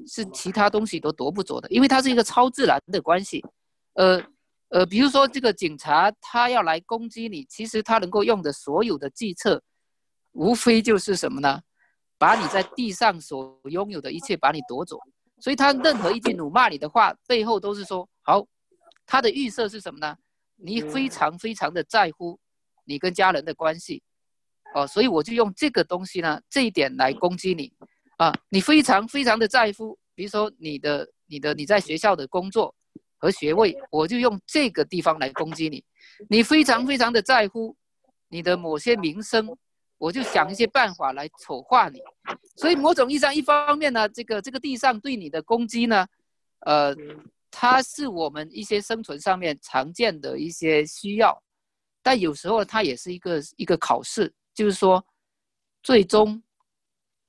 [0.07, 3.45] 是其他东西都夺不走的，因为它是一个超自然的关系。
[3.95, 4.23] 呃
[4.69, 9.63] 呃，比如说这个警察他要来攻击你，其实他能够用的所有的计策，
[10.33, 11.61] 无非就是什么呢？
[12.17, 14.99] 把你在地上所拥有的一切把你夺走。
[15.41, 18.47] 所以他任何一句辱骂你的话，背后都是说好，
[19.05, 20.17] 他的预设是什么呢？
[20.57, 22.39] 你非常非常的在乎
[22.85, 24.03] 你跟家人的关系。
[24.75, 27.73] 哦，所以我就用这个东西呢，这一点来攻击你，
[28.17, 32.75] 啊，你非常非常的在乎，比如说你的、你的、你在学校的工作
[33.19, 35.85] 和学位，我就用这个地方来攻击你。
[36.29, 37.77] 你非常非常的在乎
[38.29, 39.55] 你的某些名声，
[39.99, 42.01] 我就想一些办法来丑化你。
[42.57, 46.07] 所以某种意义上，一方面呢，这个这个地上对你的攻击呢，
[46.61, 46.97] 呃，
[47.51, 51.43] 它是我们一些生存上面常见的一些需要，
[52.03, 54.33] 但有时候它也是一个一个考试。
[54.63, 55.05] 就是说，
[55.83, 56.41] 最终，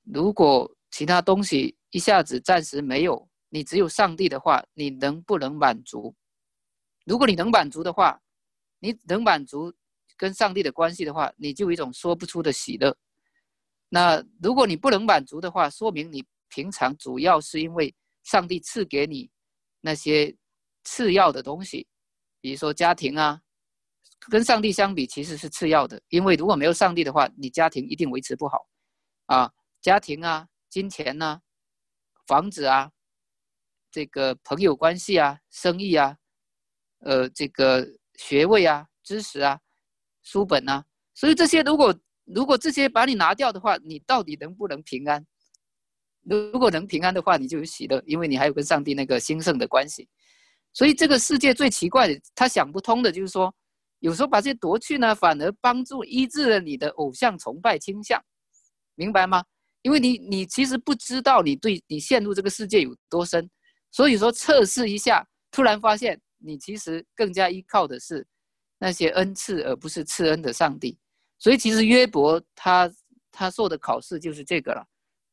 [0.04, 6.14] 如果其他东西一下子暂时没有，你只有上帝的话，你能不能满足？
[7.04, 8.22] 如果你能满足的话，
[8.78, 9.74] 你能满足
[10.16, 12.96] 跟上帝的关系的话，你就有一种说不出的喜乐。
[13.88, 17.92] 那如果你不能满足的话，说明你平常主要是因为
[18.22, 19.28] 上帝赐给你
[19.80, 20.32] 那些
[20.84, 21.84] 次要的东西，
[22.40, 23.40] 比如说家庭啊。
[24.30, 28.66] 跟上帝相比，其实是次要的，因为如果没有上帝的话，你家庭一定维持不好，
[29.26, 31.40] 啊，家庭啊，金钱呐，
[32.26, 32.90] 房子啊，
[33.90, 36.16] 这个朋友关系啊，生意啊，
[37.00, 39.60] 呃，这个学位啊，知识啊，
[40.22, 40.84] 书本啊，
[41.14, 45.24] 所以这些如果如果这些把你拿掉的话，你到底能不能平安？
[46.22, 50.08] 如果能平安的话，你就有喜乐，因为你还有跟上帝那个兴盛的关系。
[50.72, 53.54] 所以这个世界最奇怪的，他想不通的就是说。
[54.04, 58.22] 有时候把这些夺去呢，反而帮助医治了你的偶像崇拜倾向，
[58.96, 59.42] 明白吗？
[59.80, 63.48] 因为你你其实不知道你对你陷入这个世界有多深，
[63.90, 68.26] 所以说测试一下，突然发现你其实更加依靠的是
[68.78, 70.98] 那些恩赐，而不是赐恩的上帝。
[71.38, 72.92] 所以其实约伯他
[73.32, 74.86] 他受的考试就是这个了，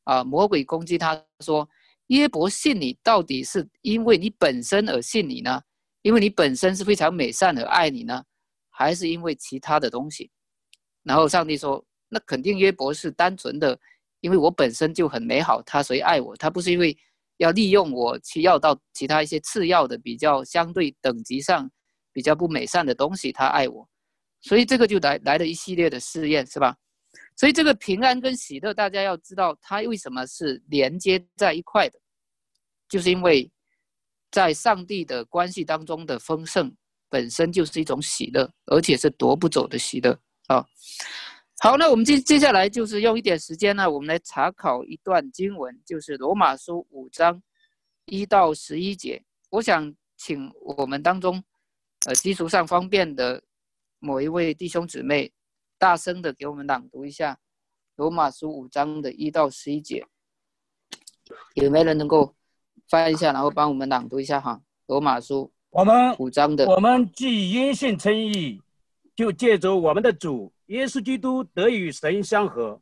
[0.04, 1.68] 啊，魔鬼攻击他说，
[2.06, 5.60] 约伯信你到底是因为你本身而信你呢？
[6.00, 8.24] 因为你本身是非常美善而爱你呢？
[8.74, 10.30] 还是因为其他的东西，
[11.02, 13.78] 然后上帝说：“那肯定约伯是单纯的，
[14.20, 16.34] 因为我本身就很美好，他所以爱我。
[16.38, 16.96] 他不是因为
[17.36, 21.70] 要利用我去要到其他一些次要的、比较相对等级上
[22.12, 23.86] 比较不美善的东西，他爱我。
[24.40, 26.74] 所以这个就来来了一系列的试验，是吧？
[27.36, 32.00] 所以这个平安跟喜乐，大家要知道，它为什么是连接在一块的，
[32.88, 33.50] 就是因为
[34.30, 36.74] 在上帝的关系当中的丰盛。”
[37.12, 40.66] 本身就是一种喜乐，而且是夺不走的喜乐啊！
[41.60, 47.42] 好，那我们接接下来就是用一点时间呢，我们来查考一段经文，就是罗马书五章
[48.06, 49.22] 一到十一节。
[49.50, 51.44] 我想请我们当中，
[52.06, 53.42] 呃，基础上方便的
[53.98, 55.34] 某一位弟兄姊妹，
[55.76, 57.38] 大声的给我们朗读一下
[57.96, 60.06] 罗马书五章的一到十一节。
[61.56, 62.34] 有没有人能够
[62.88, 64.62] 翻一下，然后帮我们朗读一下哈？
[64.86, 65.52] 罗马书。
[65.72, 68.60] 我们五章的，我们既因信称义，
[69.16, 72.78] 就借着我们的主耶稣基督得与神相合。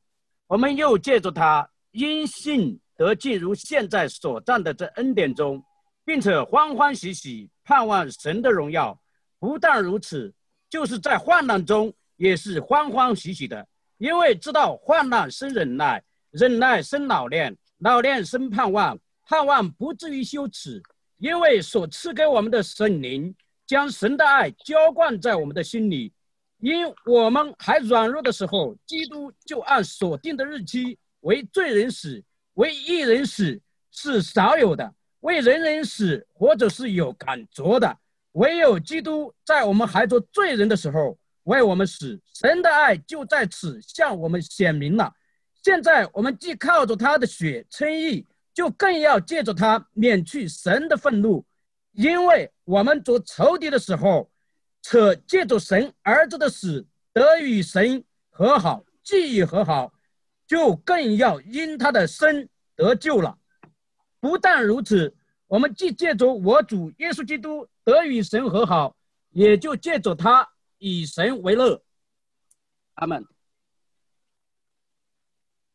[0.49, 5.63] 我们又借着他因信得进入现在所站的这恩典中，
[6.05, 9.01] 并且欢欢喜喜盼望神的荣耀。
[9.39, 10.35] 不但如此，
[10.69, 13.65] 就是在患难中也是欢欢喜喜的，
[13.99, 18.99] 因为知道患难生忍耐，忍耐生老练，老练生盼望，
[19.29, 20.83] 盼望不至于羞耻，
[21.21, 23.33] 因为所赐给我们的圣灵
[23.67, 26.13] 将神的爱浇灌在我们的心里。
[26.59, 32.23] 因我们还软弱的时候，基督就按所定的日期为罪人死，
[32.55, 34.85] 为义人死是少有的；
[35.21, 37.97] 为人人死，或者是有感觉的。
[38.33, 45.13] 唯有基督在我们还做罪人的时候为我们死，神的爱就在此向我们显明了。
[45.63, 51.45] 现在我们既靠着他的血称义，就更要借着他免去神的愤怒，
[51.93, 54.31] 因为我们做仇敌的时候。
[54.83, 59.93] 扯借着神儿子的死得与神和好，既已和好，
[60.47, 63.39] 就更要因他的生得救了。
[64.21, 65.15] 不但如此，
[65.49, 68.97] 我们既借着我主耶稣基督得与神和好，
[69.33, 71.83] 也就借着他以神为乐。
[72.95, 73.23] 阿门。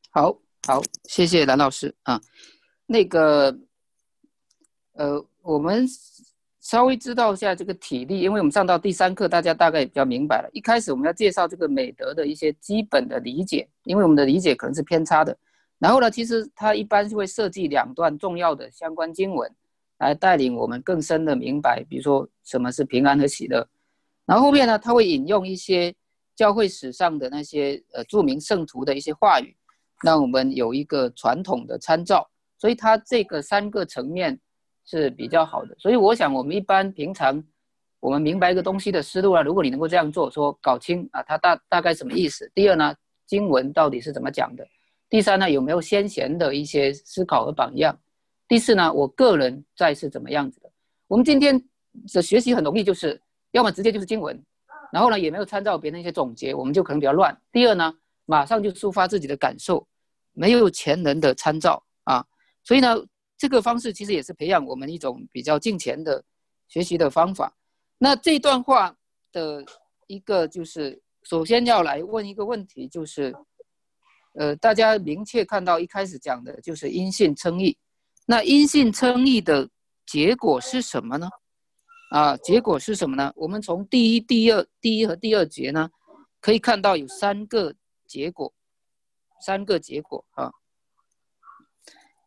[0.09, 0.35] 好
[0.65, 2.19] 好，谢谢蓝老师啊。
[2.85, 3.57] 那个，
[4.93, 5.87] 呃，我们。
[6.61, 10.49] 稍微知道一下这个体力，因为我们上到第三课，大家大概也比较明白了。
[10.51, 15.37] 一开始我们要介绍这个美德的一些基本的理解，因为我们的理解可能是偏差的。
[15.77, 19.47] 然后呢，其实它一般是会设计两段重要的相关经文，
[19.99, 23.69] 来带领我们更深的明白，比如说什么是平安和喜乐。
[24.25, 25.93] 然后后面呢，他会引用一些
[26.35, 29.55] 教会史上的那些呃著名圣徒的一些话语，
[30.03, 32.27] 让我们有一个传统的参照。
[32.57, 34.39] 所以它这个三个层面。
[34.87, 37.43] 是比较好的，所以我想我们一般平常
[37.99, 42.47] 我们明白一个东西的思路啊，如果你能够这样做，说搞清啊，它大大概什么意思。
[42.53, 44.63] 第二呢，经文到底是怎么讲的？
[45.09, 47.97] 第三呢，有没有先贤的一些思考和榜样？
[48.47, 50.69] 第四呢，我个人在是怎么样子的？
[51.07, 51.59] 我们今天
[52.13, 53.19] 的学习很容易，就是
[53.53, 54.39] 要么直接就是经文，
[54.91, 57.35] 然后呢也没有参照别人一些总结，我们就可能比较乱。
[57.51, 57.91] 第二呢，
[58.27, 59.87] 马上就抒发自己的感受，
[60.33, 62.23] 没有前人的参照啊，
[62.65, 62.93] 所以呢。
[63.37, 66.23] 这个方式其实也是培养我们一种比较近前的
[66.69, 67.53] 学习的方法。
[67.97, 68.95] 那这段话
[69.33, 69.61] 的
[70.07, 73.35] 一个就是，首先要来问一个问题，就是，
[74.35, 77.77] 呃，大家明确看到一开始讲的就是因信称义。
[78.25, 79.69] 那因信称义的
[80.05, 81.27] 结果是什么呢？
[82.11, 83.33] 啊，结果是什么呢？
[83.35, 85.89] 我们从第一、第二、第一和第二节呢，
[86.39, 87.75] 可以看到有三个
[88.07, 88.53] 结果，
[89.45, 90.49] 三个结果啊。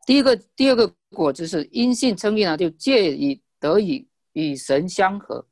[0.09, 5.47] 第一个、第二个果子是因信称义呢，就借以得以与神相合，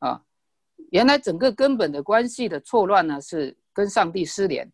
[0.00, 0.22] 啊，
[0.90, 4.70] 原来整个根本的关系的错乱呢是跟上帝失联，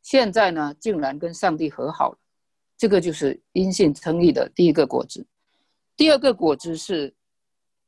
[0.00, 2.18] 现在呢竟然跟上帝和好了，
[2.76, 5.26] 这个就是因信称义的第一个果子。
[5.96, 7.12] 第二个果子是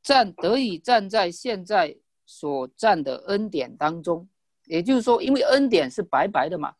[0.03, 4.27] 站得以站在现在所站的恩典当中，
[4.65, 6.75] 也就是说，因为恩典是白白的嘛，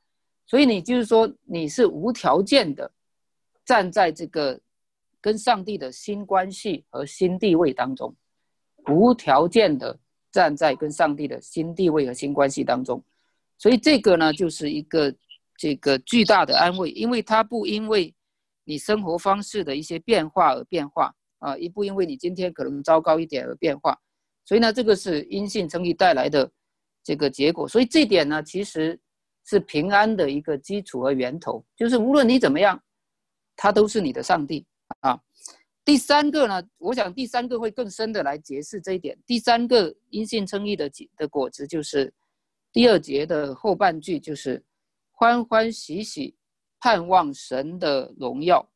[0.46, 2.92] 所以你就是说你是无条件的。
[3.66, 4.60] 站在这个
[5.20, 8.16] 跟上帝的新关系和新地位当中，
[8.90, 9.98] 无条件的
[10.32, 13.04] 站在跟上帝的新地位和新关系当中，
[13.58, 15.12] 所以这个呢，就是一个
[15.58, 18.14] 这个巨大的安慰，因为它不因为
[18.66, 24.00] 你生活方式的一些变化而变化啊，也不因为你今天可能糟糕一点而变化，
[24.46, 26.48] 所以呢，这个是因信称义带来的
[27.04, 29.00] 这个结果，所以这点呢，其实
[29.44, 32.80] 是平安的一个基础和源头，就是无论你怎么样。
[33.56, 34.66] 他都是你的上帝
[35.00, 35.20] 啊！
[35.84, 39.18] 第三个呢，我想第三个会更深的来解释这一点。
[39.26, 42.14] 第三个因信称义的的果子，就是
[42.72, 44.64] 第二节的后半句，就是
[45.12, 46.36] 欢欢喜喜
[46.80, 48.68] 盼望神的荣耀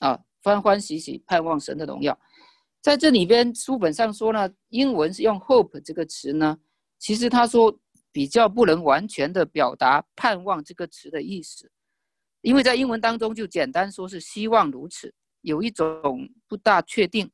[0.00, 0.18] 啊！
[0.40, 2.18] 欢欢喜喜盼望神的荣耀，
[2.80, 6.56] 在这里边书本上说呢，英文是用 hope 这个词呢，
[6.98, 7.76] 其实他说
[8.12, 11.70] 比较不能完全的表达盼望这个词的意思。
[12.40, 17.28] 因为在英文当中就简单说是希望如此，有一种不大确定，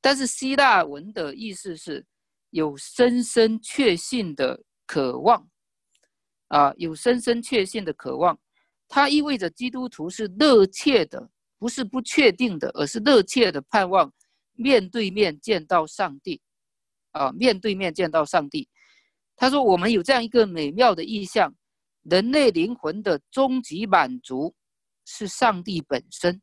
[0.00, 2.04] 但是希腊文的意思是
[2.50, 5.46] 有深深确信的渴望，
[6.48, 8.38] 啊，有深深确信的渴望，
[8.88, 14.10] 它意味着基督徒是热切的，不是不确定的，而是热切的盼望
[14.54, 16.40] 面对面见到上帝，
[17.10, 18.68] 啊，面对面见到上帝。
[19.36, 21.54] 他说我们有这样一个美妙的意象。
[22.10, 24.54] 人类灵魂的终极满足
[25.04, 26.40] 是上帝本身，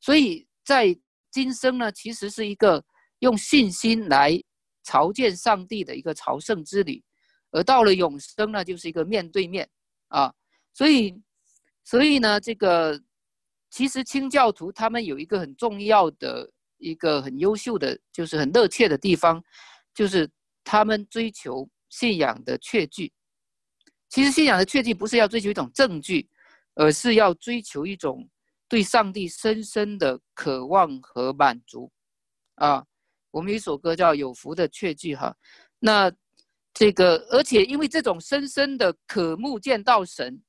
[0.00, 0.96] 所以在
[1.30, 2.84] 今生呢，其实是一个
[3.18, 4.40] 用信心来
[4.82, 7.02] 朝见上帝的一个朝圣之旅，
[7.50, 9.68] 而到了永生呢，就是一个面对面
[10.08, 10.32] 啊。
[10.72, 11.14] 所以，
[11.84, 13.00] 所以呢，这个
[13.70, 19.42] 其实清教徒他们有一个很重要的一个很优秀的，就是很热切的地方，
[19.94, 20.30] 就是
[20.62, 23.12] 他们追求信仰的确据。
[24.14, 26.24] 其实信仰的确据不是要追求一种证据，
[26.76, 28.24] 而是要追求一种
[28.68, 31.90] 对上帝深深的渴望和满足。
[32.54, 32.86] 啊，
[33.32, 35.36] 我们有一首歌叫《有福的确据》哈，
[35.80, 36.12] 那
[36.72, 40.40] 这个而且因为这种深深的渴慕见到神。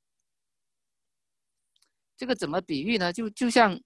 [2.16, 3.12] 这个怎么比喻呢？
[3.12, 3.76] 就就像，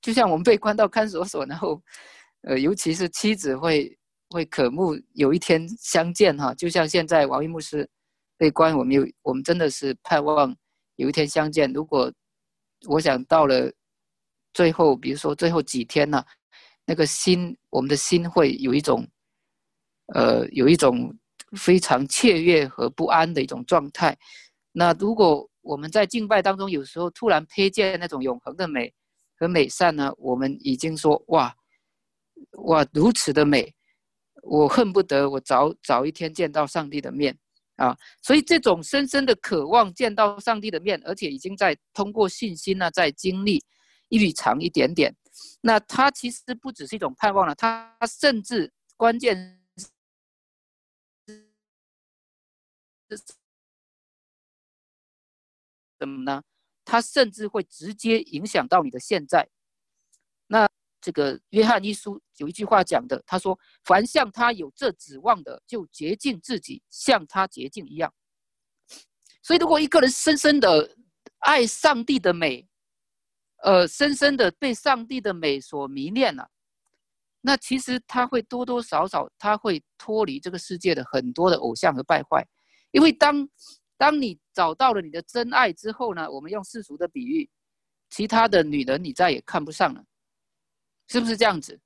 [0.00, 1.82] 就像我们被关到看守所，然后，
[2.42, 6.54] 呃，尤其是妻子会会渴慕有一天相见哈。
[6.54, 7.90] 就像现在王一牧师
[8.36, 10.54] 被关，我们有我们真的是盼望
[10.96, 11.72] 有一天相见。
[11.72, 12.12] 如果
[12.86, 13.72] 我想到了
[14.52, 16.24] 最后，比如说最后几天呢，
[16.84, 19.06] 那个心，我们的心会有一种，
[20.14, 21.16] 呃，有一种
[21.56, 24.16] 非常雀跃和不安的一种状态。
[24.72, 28.92] 那如果我们在敬拜当中，有时候突然瞥见那种永恒的美
[29.38, 31.54] 和美善呢，我们已经说哇，
[32.64, 33.74] 哇如此的美，
[34.42, 37.36] 我恨不得我早早一天见到上帝的面
[37.76, 37.96] 啊！
[38.22, 43.64] 所以这种深深的渴望见到上帝的面，而且已经在通过信心呢，在经历
[44.08, 45.14] 一笔长一点点。
[45.60, 49.60] 那它其实不只是一种盼望了，它甚至关键。
[55.98, 56.42] 怎么呢？
[56.84, 59.48] 它甚至会直接影响到你的现在。
[60.46, 60.68] 那
[61.00, 68.12] 这个约翰一书有一句话讲的，他说：“凡向他有这指望的，就洁净自己，像他洁净一样。”
[69.42, 70.96] 所以，如果一个人深深的
[71.38, 72.68] 爱上帝的美，
[73.62, 76.48] 呃，深深的被上帝的美所迷恋了，
[77.40, 82.46] 那其实他会多多少少他会脱离这个世界的很多的偶像和败坏，
[82.90, 83.48] 因为当。
[83.98, 86.30] 当你找到了你的真爱之后呢？
[86.30, 87.48] 我们用世俗的比喻，
[88.10, 90.04] 其他的女人你再也看不上了，
[91.08, 91.78] 是不是这样子？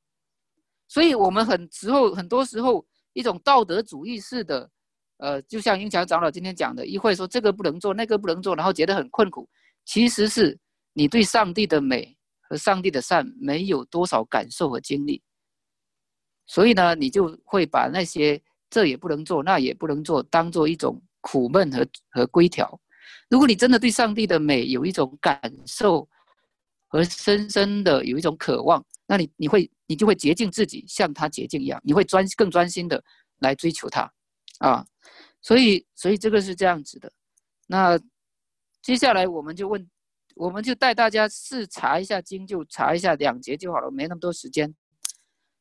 [0.88, 4.70] 所以，我们很时候很多时候一种道德主义式的，
[5.18, 9.48] 呃，就像英强长老今天讲的，一会说这个不能做，那个不能做，然后觉得很困苦，
[9.84, 10.58] 其实是
[10.92, 15.22] 你对上帝的美和上帝的善没有多少感受和经历，
[16.46, 21.00] 所以呢，你就会把那些这也不能做，那也不能做，当做一种。
[21.22, 22.80] 苦闷和和规条，
[23.28, 26.08] 如果你真的对上帝的美有一种感受
[26.88, 33.02] 和深深的有一种渴望，那你你会你就会洁净自己，像他洁净一样，你会专更专心的
[33.40, 34.08] 来追求他，
[34.60, 34.86] 啊，
[35.42, 37.12] 所以所以这个是这样子的。
[37.66, 37.98] 那
[38.80, 39.90] 接下来我们就问，
[40.36, 44.72] 我们就带大家试查一下经，就查一下两节就好了，没那么多时间。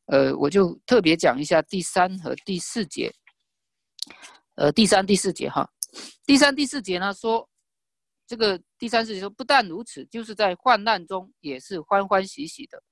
[0.05, 3.11] 呃，我就特别讲一下第三和第四节。
[4.57, 5.67] 呃，第三、第四节哈，
[6.23, 7.49] 第三、第四节呢说，
[8.27, 12.83] 这个第三、四节说，不但如此，就是在患难中也是欢欢喜喜的，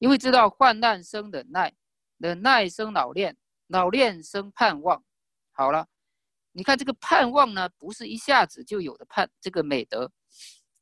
[0.00, 1.72] 因为知道患难生忍耐，
[2.18, 3.36] 忍耐生老练，
[3.68, 5.04] 老练生盼望。
[5.52, 5.86] 好了，
[6.50, 10.10] 你看这个盼望呢，不是一下子就有的盼这个美德，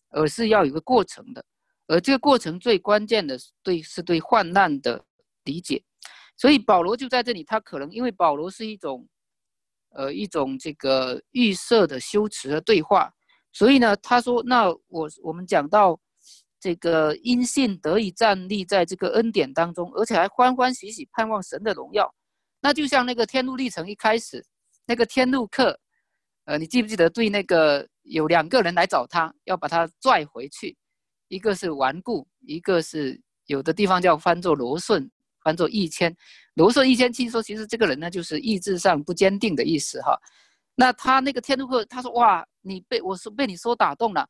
[0.09, 1.45] 而是要有个过程的，
[1.87, 5.05] 而这个过程最关键的对是对患难的
[5.45, 5.85] 理解，
[6.35, 9.07] 所以保罗就在这里，他可能因为保罗是一种。
[9.91, 13.11] 呃，一种这个预设的修辞的对话，
[13.55, 15.99] 所以呢，他说：“那我我们讲到
[16.61, 22.12] 这个因信得以站立在这个恩典当中，而且还欢欢喜喜盼望神的荣耀，
[22.61, 24.44] 那就像那个天路历程一开始，
[24.87, 25.79] 那个天路客，
[26.44, 30.77] 呃，你记不记得对那个有两个人来找他，要把他拽回去，
[31.29, 35.11] 一个是顽固，一个是有的地方叫翻作罗顺，
[35.44, 36.14] 翻作一千。”
[36.55, 40.18] 罗顺一千七说：“其实这个人呢，就是意志上不坚定的意思哈。
[40.75, 44.29] 那他那个天路客，他说：哇，你被我说被你说打动了，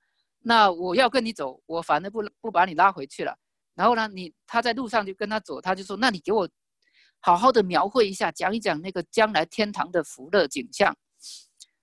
[0.48, 3.36] 那我要跟你走，我反正不不把你拉回去了。
[3.74, 6.48] 然后呢，你他在路上就跟他走，他就说：那你给我
[7.20, 10.96] 好好的描绘一下，讲一讲那个将来天堂的福乐景象。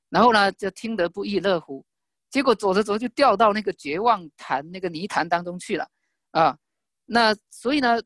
[0.09, 1.85] 然后呢，就听得不亦乐乎。
[2.31, 5.87] 结果走着走着就掉到那个绝望潭那个泥潭当中去了
[6.31, 6.57] 啊。
[7.05, 8.01] 那所以呢。”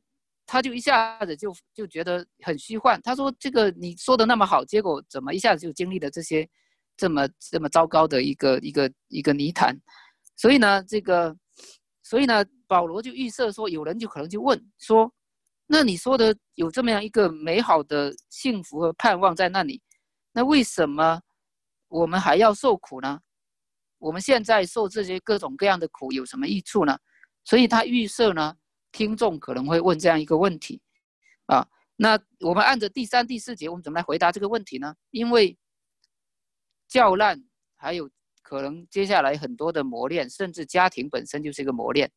[0.51, 2.99] 他就一下子就就觉得很虚幻。
[3.03, 6.49] 他说：“这个你说的那么好，结果怎么一下子就经历了这些
[6.97, 9.77] 这么这么糟糕的一个一个一个泥潭？
[10.39, 11.35] 所以呢，这个
[12.01, 15.13] 所以呢，保罗就预设说，有人就可能就问说：
[15.67, 19.81] 那你说的有这么样一个美好的幸福和盼望在那里，
[20.31, 21.21] 那为什么
[21.89, 23.19] 我们还要受苦呢？
[23.97, 26.97] 我们现在受这些各种各样的苦有什么益处呢？
[27.43, 28.55] 所以他预设呢。”
[28.91, 30.81] 听众可能会问这样一个问题，
[31.45, 31.63] 啊，
[31.95, 34.95] 那我们按着第三、第四节，我们怎么来回答这个问题呢？
[35.11, 35.55] 因为
[36.87, 37.39] 教难，
[37.75, 38.09] 还有
[38.49, 42.11] 可能接下来很多的磨练，甚至家庭本身就是一个磨练，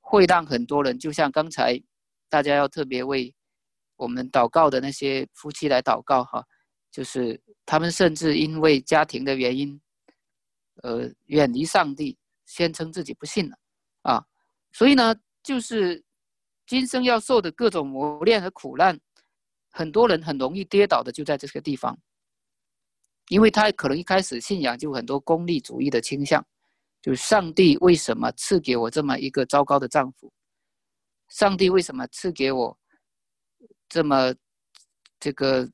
[0.00, 1.82] 会让很多人，就像刚才
[2.28, 3.34] 大家要特别为
[3.96, 6.44] 我们祷告的那些夫妻来祷告哈，
[6.92, 9.80] 就是他们甚至因为家庭的原因，
[10.84, 12.16] 呃，远离上帝，
[12.46, 13.58] 宣称自己不信了
[14.02, 14.24] 啊。
[14.70, 15.12] 所以呢，
[15.42, 16.00] 就是
[16.68, 18.96] 今生要受的各种磨练和苦难，
[19.72, 21.98] 很多人很容易跌倒的就在这个地方，
[23.28, 26.44] 因为他可能一开始信仰就很多功利主义的倾向。
[27.00, 30.32] 就上帝为什么赐给我这么一个糟糕的丈夫？
[31.28, 32.78] 上帝为什么赐给我
[33.88, 34.32] 这么
[35.18, 35.68] 这个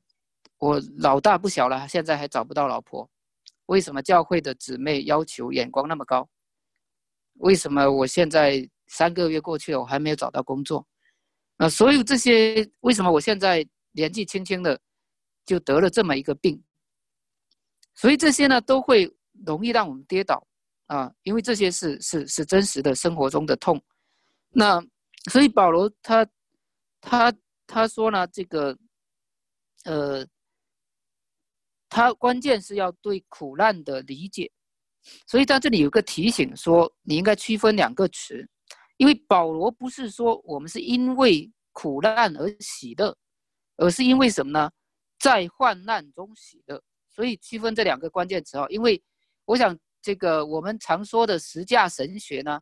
[0.57, 3.07] 我老大不小了，现在还找不到老婆？
[3.67, 6.27] 为什么教会的姊妹要求眼光那么高？
[7.35, 10.83] 为什么我现在三个月过去了，我还没有找到工作？
[11.57, 14.79] 那所有这些，为什么我现在年纪轻轻的
[15.45, 16.59] 就得了这么一个病？
[17.99, 19.13] 所以这些呢，都会
[19.45, 20.41] 容易让我们跌倒。
[20.87, 23.79] 啊，因为这些是是是真实的生活中的痛，
[24.49, 24.81] 那
[25.29, 26.25] 所以保罗他
[26.99, 27.31] 他
[27.67, 28.75] 他说呢，这个
[29.83, 30.25] 呃，
[31.89, 34.51] 他关键是要对苦难的理解，
[35.27, 38.43] 所以他这里有个提醒说，你应该区分两个词，
[38.97, 43.15] 因为保罗不是说我们是因为苦难而喜乐，
[43.77, 44.71] 而是因为什么呢？
[45.19, 46.81] 在患难中喜乐，
[47.19, 49.03] 所以区分这两个关键词哦，因为
[49.43, 49.77] 我想。
[50.01, 52.57] 这个我们常说的十架神学呢，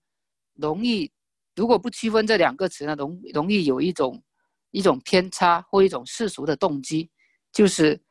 [0.55, 1.10] 容易
[1.55, 4.20] 如果不区分这两个词呢，容容易有一种
[4.72, 7.08] 一种偏差或一种世俗的动机，
[7.53, 8.01] 就是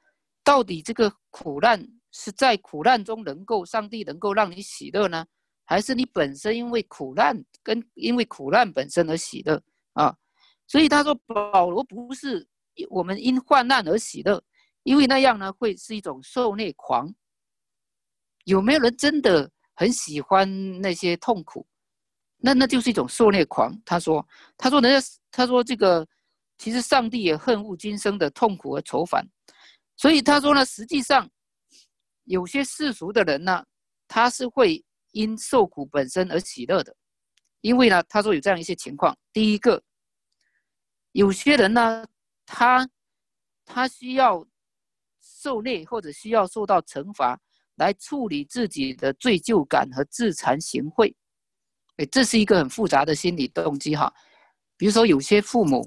[0.45, 5.27] 到底这个苦难是在苦难中能够上帝能够让你喜乐呢，
[5.65, 9.61] 还是你本身因为苦难跟因为苦难本身而喜乐
[9.95, 10.17] 啊？
[10.69, 12.47] 所以他说保罗不是
[12.91, 14.41] 我们因患难而喜乐，
[14.87, 17.13] 因为那样呢会是一种受虐狂。
[18.45, 20.49] 有没有人真的很喜欢
[20.81, 21.67] 那些痛苦？
[22.37, 23.77] 那那就是一种受虐狂。
[23.85, 24.25] 他说
[24.57, 26.07] ：“他说人家他说这个，
[26.57, 29.27] 其实上帝也恨恶今生的痛苦和愁烦。
[29.97, 31.29] 所以他说呢，实际上
[32.23, 33.65] 有些世俗的人呢，
[34.07, 36.95] 他是会因受苦本身而喜乐的。
[37.61, 39.83] 因为呢，他说有这样一些情况：第一个，
[41.11, 42.07] 有些人呢，
[42.45, 42.89] 他
[43.65, 44.47] 他需要
[45.47, 47.39] 受累或者需要受到惩罚。”
[47.79, 51.13] 来处理自己的罪疚感和自惭形秽，
[51.99, 54.11] 哎，这是一个很复杂的心理动机哈。
[54.79, 55.87] 比如说，有些父母，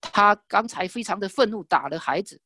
[0.00, 2.40] 他刚才非常的愤怒打了孩子，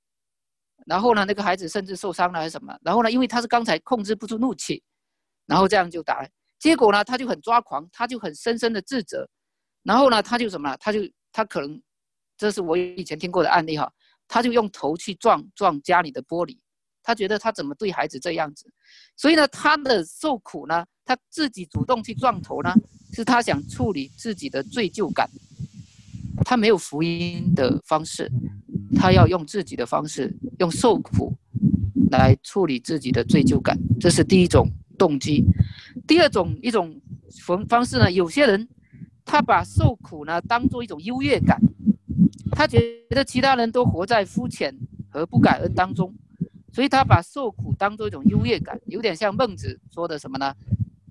[0.85, 4.83] 然后呢，那个孩子甚至受伤了还是什么，然后呢，因为他是刚才控制不住怒气，
[5.47, 9.27] 然后这样就打，结果呢，他就很抓狂，他就很深深的自责，
[9.83, 11.01] 然后呢，他就什么，他就
[11.33, 11.83] 他可能，
[12.37, 13.91] 这是我以前听过的案例哈，
[14.33, 16.57] 他就用头去撞撞家里的玻璃。
[17.03, 18.64] 他觉得他怎么对孩子这样子，
[19.14, 22.72] 所以呢，他的受苦呢，他自己主动去撞头呢，
[23.12, 25.28] 是他想处理自己的罪疚感。
[26.47, 28.30] 他没有福音的方式，
[28.97, 31.35] 他要用自己的方式，用受苦
[32.11, 34.66] 来处理自己的罪疚感，这是第一种
[34.97, 35.45] 动机。
[36.07, 36.99] 第二种一种
[37.45, 38.66] 方方式呢，有些人
[39.24, 41.61] 他把受苦呢当做一种优越感，
[42.53, 44.75] 他觉得其他人都活在肤浅
[45.11, 46.14] 和不感恩当中。
[46.73, 50.55] 所以他把受苦当做一种优越感，有点像孟子说的什么呢？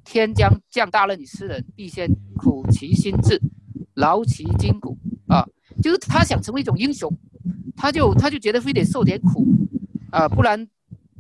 [0.04, 3.40] 天将降大任于斯人，必先苦其心志，
[3.94, 4.98] 劳其筋骨
[5.28, 5.46] 啊！
[5.84, 7.16] 就是他想成为一种英雄，
[7.78, 9.46] 他就他就觉得非得受点苦
[10.10, 10.68] 啊，不然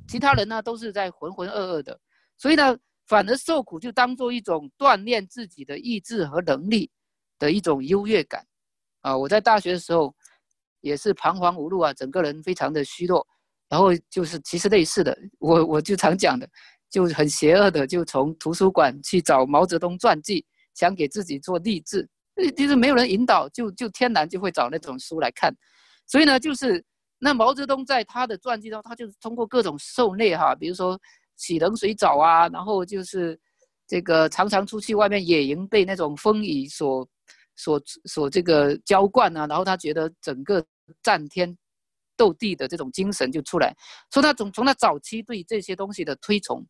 [0.07, 1.99] 其他人呢都是在浑浑噩噩的。
[2.35, 2.75] 所以呢，
[3.05, 6.89] 反而受苦就当做一种锻炼自己的意志和能力
[7.37, 8.43] 的一种优越感
[9.01, 9.17] 啊！
[9.17, 10.13] 我在大学的时候
[10.79, 13.25] 也是彷徨无路啊，整个人非常的虚弱。
[13.69, 16.45] 然后就是其实类似的，我我就常讲的，
[16.89, 22.05] 就很邪恶的，就从图书馆去找毛泽东传记，想给自己做励志，
[22.57, 25.55] 就是没有人引导，就就天然就会找那种书来看。
[26.05, 26.83] 所以呢，就是
[27.17, 30.99] 那毛泽东在他的传记中，他就是通过各种受虐哈，比如说
[31.37, 33.39] 洗冷水澡啊，然后就是
[33.87, 37.07] 这个常常出去外面野营，被那种风雨所
[37.61, 40.65] 所所这个浇灌啊，然后他觉得整个
[41.03, 41.57] 战天。
[42.17, 43.75] 斗地的这种精神就出来，
[44.11, 46.63] 所以他从从他早期对这些东西的推崇，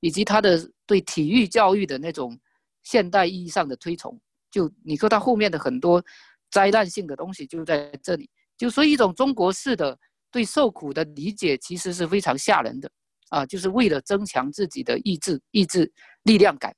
[0.00, 2.36] 以及他的对体育教育的那种
[2.82, 4.18] 现代意义上的推崇，
[4.50, 6.02] 就你说他后面的很多
[6.50, 9.96] 灾难性的东西就在这里，就说一种中国式的
[10.32, 12.90] 对受苦的理解，其实是非常吓人的
[13.28, 15.92] 啊，就是为了增强自己的意志、意志
[16.24, 16.74] 力量感，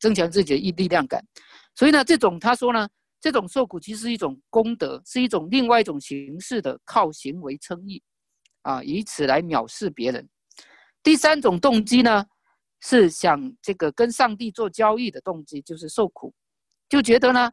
[0.00, 1.24] 增强自己的意力量感，
[1.74, 2.88] 所以呢，这种他说呢。
[3.22, 8.02] 这种受苦其实是一种功德，是一种另外一种形式的靠行为称义，
[8.62, 10.28] 啊，以此来藐视别人。
[11.04, 12.26] 第三种动机呢，
[12.80, 16.34] 是想这个跟上帝做交易的动机，就是受苦，
[16.88, 17.48] 就觉得呢，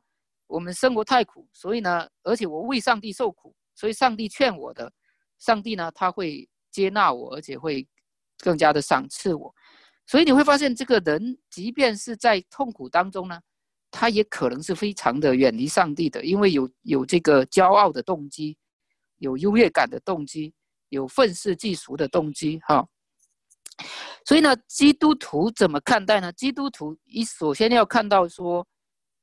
[0.47, 4.91] 我们生活太苦，所以呢，而且我为上帝受苦，所以上帝劝我的，
[5.37, 7.87] 上帝呢他会接纳我，而且会
[8.39, 9.53] 更加的赏赐我。
[10.07, 13.39] 所以你会发现，这个人即便是在痛苦当中呢，
[13.91, 18.57] 他也可能是非常的远离上帝的，因为有有这个骄傲的动机，
[19.17, 20.53] 有优越感的动机，
[20.89, 22.87] 有愤世嫉俗的动机，哈。
[24.25, 26.31] 所以呢，基督徒怎么看待呢？
[26.33, 28.67] 基督徒一首先要看到说，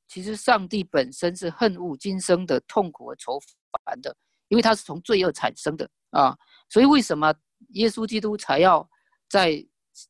[0.08, 3.38] 其实上帝本身是恨恶今生的痛苦和愁
[3.84, 4.16] 烦的，
[4.48, 6.36] 因为他是从罪恶产生的啊。
[6.68, 7.32] 所以为什么
[7.74, 8.88] 耶稣基督才要
[9.28, 9.64] 在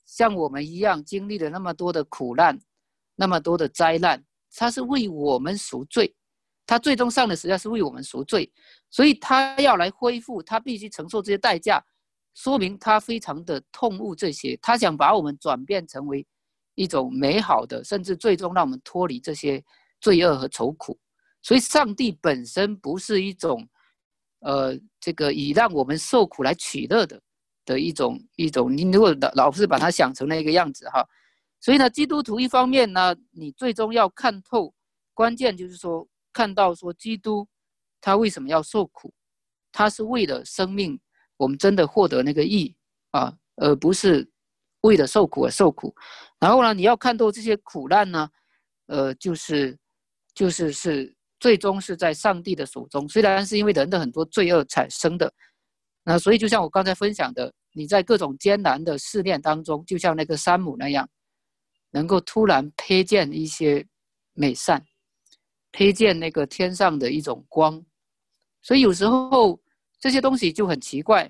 [0.07, 2.59] 像我们一样经历了那么多的苦难，
[3.17, 4.25] 那么多的灾难？
[4.57, 6.15] 他是为我们赎罪，
[6.67, 8.51] 他最终上的实际上是为我们赎罪，
[8.91, 11.83] 所以他要来恢复，他必须承受这些代价。
[12.35, 16.27] 说明他非常的痛恶这些，他想把我们转变成为
[16.75, 19.65] 一种美好的，甚至最终让我们脱离这些
[20.01, 20.99] 罪恶和愁苦。
[21.43, 23.67] 所以，上帝本身不是一种，
[24.41, 27.19] 呃，这个以让我们受苦来取乐的
[27.65, 28.77] 的一种一种。
[28.77, 31.03] 你如果老老是把它想成那个样子哈，
[31.67, 34.73] 所以呢，基督徒一方面呢，你最终要看透，
[35.13, 37.45] 关键就是说看到说基督
[38.01, 39.13] 他为什么要受苦，
[39.73, 40.97] 他是为了生命。
[41.37, 42.73] 我们真的获得那个义
[43.11, 44.31] 啊，而不是
[44.83, 45.93] 为了受苦而受苦。
[46.39, 48.31] 然后呢，你要看透这些苦难呢，
[48.87, 49.77] 呃，就是
[50.37, 53.09] 就是是最终是在上帝的手中。
[53.09, 55.35] 虽然是因为人的很多罪恶产生的，
[56.05, 61.09] 那所以就像我刚才分享的，你在各种艰难的试炼当中，就像那个山姆那样，
[61.97, 63.85] 能够突然瞥见一些
[64.35, 64.85] 美善，
[65.73, 67.83] 瞥见那个天上的一种光。
[68.61, 69.59] 所以有时候。
[69.99, 71.29] 这些东西就很奇怪，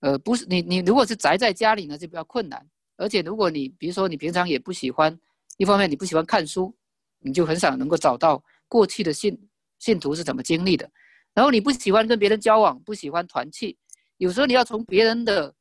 [0.00, 2.66] 呃，不是你你如果是宅在家里呢，就比较困难。
[2.96, 5.16] 而且如果你比如说你平常也不喜欢，
[5.58, 6.74] 一方面你不喜欢看书，
[7.20, 9.38] 你就很少能够找到过去的信
[9.78, 10.90] 信徒是怎么经历的。
[11.34, 13.76] 然后你不喜欢跟别人交往，不喜欢团契，
[14.16, 15.54] 有时候你要从别人的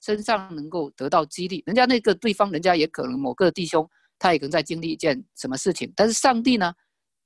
[0.00, 1.62] 身上能够得到激励。
[1.66, 3.88] 人家那个对方，人家也可能某个弟兄，
[4.18, 6.72] 他也可能在经历一件什么事情，但是上帝呢，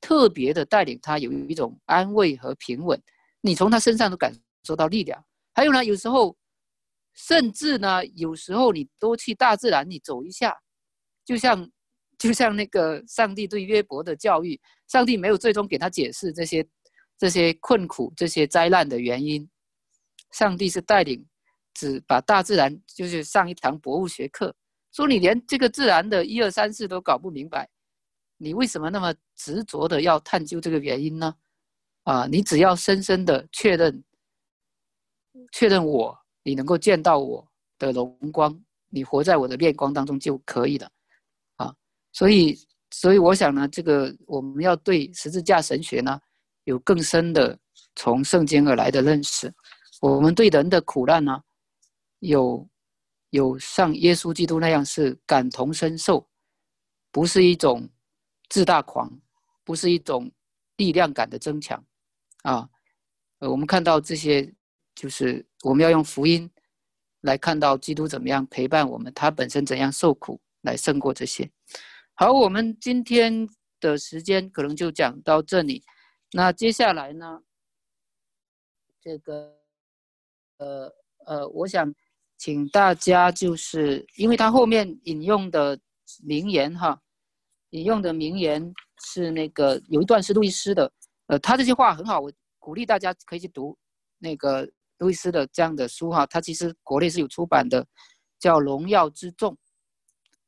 [0.01, 3.01] 特别的带领他有一种安慰和平稳，
[3.41, 4.33] 你从他身上都感。
[4.64, 5.20] 受到力量，
[5.55, 6.37] 还有呢，有时候，
[7.14, 10.57] 甚至呢，有时候你多去大自然，你走一下，
[11.25, 11.68] 就像，
[12.16, 16.64] 就像那个上帝对约伯的教育，上帝没有最终给他解释这些，
[17.18, 19.51] 这些困苦、这些灾难的原因，
[20.31, 21.27] 上帝是带领，
[21.75, 24.55] 只把大自然就是上一堂博物学课，
[24.93, 27.68] 说你连这个自然的一二三四都搞不明白，
[28.37, 31.35] 你为什么那么执着的要探究这个原因呢？
[32.05, 34.03] 啊，你只要深深的确认。
[35.51, 37.47] 确认我，你能够见到我
[37.79, 38.55] 的荣光，
[38.91, 40.91] 你活在我的面光当中就可以了，
[41.57, 41.75] 啊，
[42.12, 42.55] 所以，
[42.91, 46.20] 所以我想呢，这个我们要对十字架神学呢，
[46.64, 47.59] 有更深的
[47.97, 49.51] 从圣经而来的认识。
[50.03, 51.41] 我们对人的苦难呢，
[52.23, 52.68] 有
[53.31, 56.29] 有像耶稣基督那样是感同身受，
[57.11, 57.89] 不是一种
[58.49, 59.20] 自大狂，
[59.62, 60.33] 不是一种
[60.77, 61.85] 力量感的增强，
[62.43, 62.68] 啊，
[63.39, 64.55] 呃，我们看到这些。
[64.95, 66.49] 就是我们要用福音
[67.23, 71.51] 来看到基督怎么样陪伴我们，他本身怎样受苦来胜过这些。
[72.12, 73.49] 好，我们今天
[73.81, 75.83] 的时间可能就讲到这里。
[76.33, 77.43] 那接下来呢，
[79.01, 79.59] 这个
[80.59, 80.95] 呃
[81.25, 81.91] 呃，我想
[82.43, 85.78] 请大家就是，因为他后面引用的
[86.24, 87.01] 名言哈，
[87.70, 88.74] 引用的名言
[89.05, 90.93] 是那个有一段是路易斯的，
[91.28, 93.78] 呃，他这些话很好，我鼓励大家可以去读
[94.18, 94.68] 那个。
[94.99, 97.84] 路易斯的这样的书哈，他其实国内是有出版的，
[98.38, 99.53] 叫《荣耀之重》。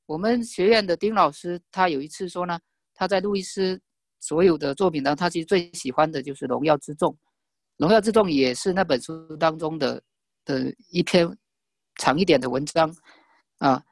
[0.06, 2.56] 我们学院的丁老师他有一次说呢，
[2.94, 3.80] 他在路易斯
[4.20, 7.10] 所有的作品当中，他其实最喜欢的就是《荣耀之重》。
[7.78, 10.00] 《荣耀之重》也是那本书当中的
[10.44, 11.28] 的一篇
[11.96, 12.94] 长一点的文章
[13.58, 13.82] 啊。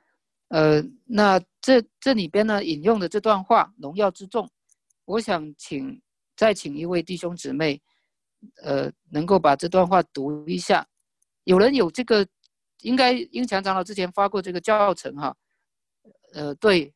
[0.49, 4.47] 呃，那这这里边呢引用的这段话《荣耀之重》，
[5.05, 6.01] 我想请
[6.37, 7.81] 再请一位弟兄姊妹。
[8.61, 10.85] 呃，能够把这段话读一下。
[11.45, 12.27] 有人有这个，
[12.81, 15.33] 应该英强长老之前发过这个教程哈。
[16.35, 16.93] 呃，对，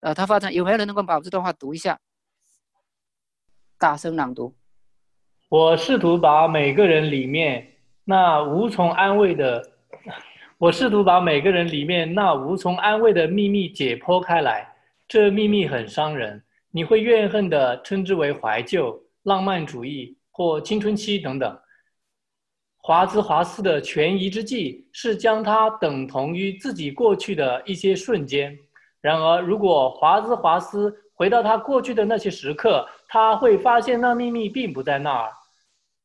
[0.00, 1.96] 呃，他发成有没有人能够把这段话读一下？
[3.78, 4.52] 大声朗读。
[5.48, 9.77] 我试图把每个人里面那无从安慰的，
[10.58, 14.74] 我试图把每个人里面那无从安慰的秘密解剖开来。
[15.06, 20.16] 这秘密很伤人，你会怨恨的称之为怀旧、浪漫主义。
[20.30, 21.58] 或青春期等等，
[22.76, 28.56] 华兹华斯的权宜之计是将它等同于自己过去的一些瞬间。
[29.00, 35.32] 然而，如果华兹华斯回到他过去的那些时刻，他会发现那秘密并不在那儿。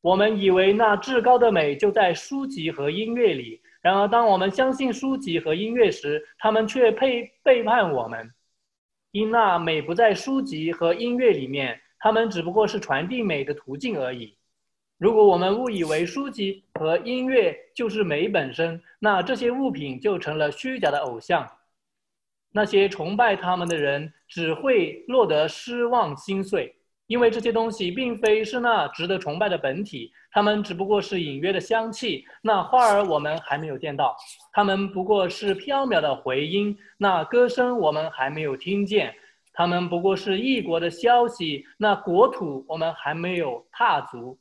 [0.02, 8.34] 我们以为那至高的美就在书籍和音乐里，然而当我们相信书籍和音乐时，他们却背背叛我们，
[9.12, 14.38] 因那美不在书籍和音乐里面，他们只不过是传递美的途径而已。
[14.98, 21.46] 如果我们误以为书籍和音乐就是美本身，那这些物品就成了虚假的偶像。
[22.52, 26.74] 那些崇拜他们的人只会落得失望心碎，
[27.08, 32.26] 因为这些东西并非是那值得崇拜的本体，他们只不过是隐约的香气。
[32.42, 34.16] 那花儿我们还没有见到，
[34.52, 36.78] 他们不过是飘渺的回音。
[36.98, 39.14] 那歌声我们还没有听见，
[39.52, 41.66] 他们不过是异国的消息。
[41.78, 44.40] 那国土我们还没有踏足。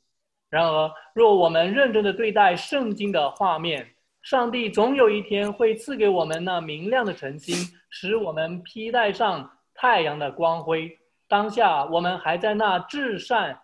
[0.48, 7.56] 然而，若我们认真的对待圣经的画面，上帝总有一天会赐给我们那明亮的晨星，
[7.90, 10.96] 使我们披戴上太阳的光辉。
[11.32, 13.58] 当下，我们还在那至善、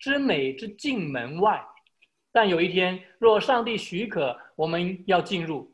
[0.00, 1.64] 之美之境门外，
[2.32, 5.72] 但有一天，若上帝许可，我们要进入。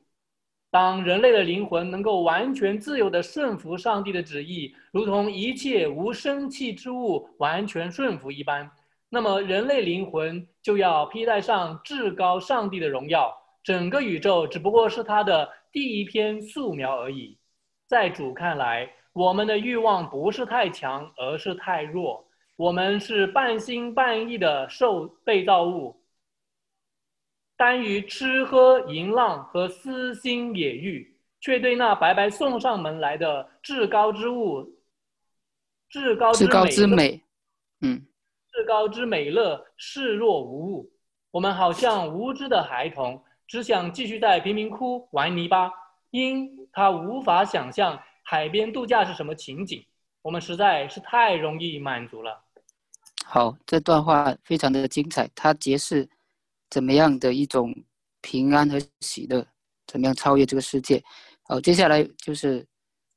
[0.71, 8.71] 当人类的灵魂能够完全自由地顺服上帝的旨意，如同一切无生气之物完全顺服一般。
[9.09, 13.35] 那么，人类灵魂就要披戴上至高上帝的荣耀。
[13.63, 17.39] 整个宇宙只不过是他的第一篇素描而已。
[17.87, 22.29] 在主看来，我们的欲望不是太强，而是太弱。
[22.57, 26.03] 我们是半心半意的受被造物，
[27.57, 34.69] 耽于吃喝淫浪和私心野欲，却对那白白送上门来的至高之物、
[35.89, 37.23] 至高之美，
[37.81, 38.05] 嗯。
[38.53, 40.93] 至高之美乐视若无物，
[41.31, 45.73] 我们好像无知的孩童，只想继续在贫民窟玩泥巴，
[46.11, 49.85] 因他无法想象海边度假是什么情景。
[50.23, 52.45] 我们实在是太容易满足了。
[53.25, 56.09] 好，这段话非常的精彩，它揭示
[56.69, 57.73] 怎么样的一种
[58.21, 59.47] 平安和喜乐，
[59.87, 61.01] 怎么样超越这个世界。
[61.45, 62.67] 好，接下来就是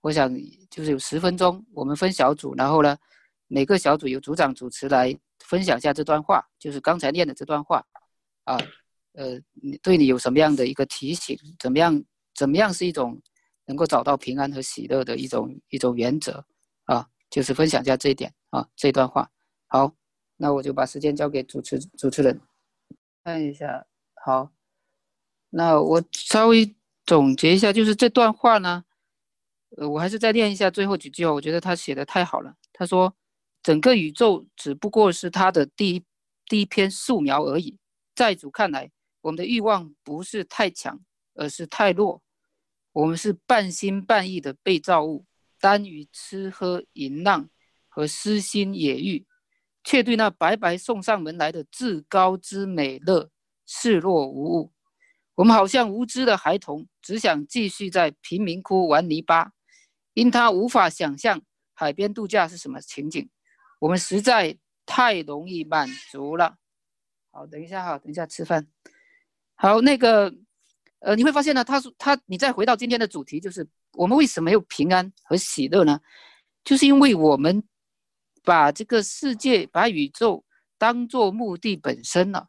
[0.01, 0.31] 我想
[0.69, 2.95] 就是有十分钟，我们分小组，然后呢，
[3.47, 5.17] 每个小组由组长主持来。
[5.45, 7.81] 分享一下这段话，就是刚才念的这段话，
[8.43, 8.57] 啊，
[9.13, 11.37] 呃，你对你有什么样的一个提醒？
[11.57, 12.03] 怎么样？
[12.33, 13.17] 怎么样是一种
[13.67, 16.43] 能够找到平安和喜乐的一种一种原则？
[16.85, 19.29] 啊，就是分享一下这一点啊，这段话。
[19.67, 19.93] 好，
[20.37, 22.41] 那我就把时间交给主持主持人，
[23.23, 23.85] 看一下。
[24.25, 24.51] 好，
[25.51, 28.83] 那我稍微总结一下，就是这段话呢，
[29.77, 32.55] 呃，我还是再念一下最后几句话，我觉得他写的太好了。
[32.73, 33.15] 他说。
[33.63, 36.05] 整个宇宙只不过是他的第一
[36.45, 37.77] 第一篇素描而已。
[38.15, 38.89] 在主看来，
[39.19, 41.01] 我们的欲望不是太强，
[41.33, 42.21] 而是太弱。
[42.97, 45.23] 我们是半心半意的被造物，
[45.59, 47.47] 耽于吃喝淫浪
[47.87, 49.23] 和私心野欲，
[49.83, 53.29] 却对那白白送上门来的至高之美乐
[53.67, 54.73] 视若无物。
[55.35, 59.51] 我们好像无知的孩童，只想继续在贫民窟玩泥巴，
[60.15, 61.39] 因他无法想象
[61.75, 63.29] 海边度假是什么情景。
[63.77, 66.57] 我们实在太容易满足了。
[67.29, 68.67] 好，等一下哈，等一下吃饭。
[69.53, 70.33] 好，那个，
[70.99, 75.99] 呃，你会发现呢，他说他，你再回到今天的主题，就是我们为什么有平安和喜乐呢？
[76.63, 77.63] 就是因为我们
[78.43, 80.43] 把这个世界、把宇宙
[80.77, 82.47] 当做目的本身了。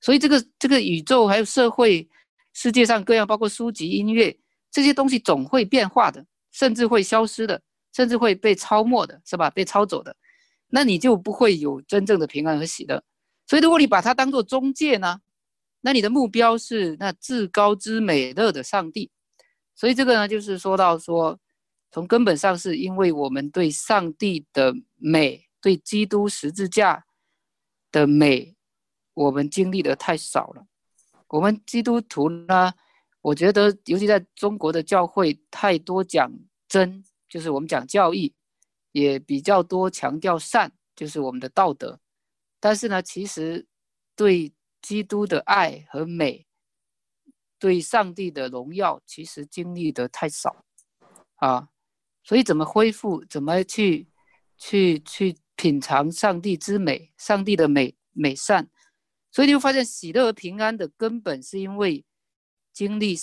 [0.00, 2.08] 所以这个这个宇宙还有社会、
[2.54, 4.36] 世界上各样，包括书籍、音乐
[4.70, 7.60] 这些东西，总会变化的，甚至会消失的，
[7.94, 9.50] 甚至会被抄没的，是吧？
[9.50, 10.16] 被抄走的。
[10.68, 13.02] 那你就不会有真正的平安和喜乐。
[13.46, 15.20] 所以，如果你把它当做中介呢，
[15.80, 19.10] 那你的目标是那至高之美乐的上帝。
[19.74, 21.38] 所以，这个呢，就是说到说，
[21.90, 27.04] 从根本上是因为我们对上帝的美，对基督十字架
[27.90, 28.54] 的美，
[29.14, 30.66] 我们经历的太少了。
[31.28, 32.72] 我们基督徒呢，
[33.22, 36.30] 我觉得，尤其在中国的教会，太多讲
[36.68, 38.34] 真，就是我们讲教义。
[38.92, 42.00] 也比较多强调善，就是我们的道德，
[42.58, 43.64] 但是呢，其实
[44.16, 46.46] 对基督的爱和美，
[47.58, 50.64] 对上帝的荣耀，其实经历的太少
[51.36, 51.68] 啊。
[52.22, 54.08] 所以怎么恢复，怎么去
[54.56, 58.68] 去去品尝上帝之美，上帝的美美善？
[59.30, 62.04] 所以你会发现，喜乐和平安的根本是因为
[62.72, 63.16] 经历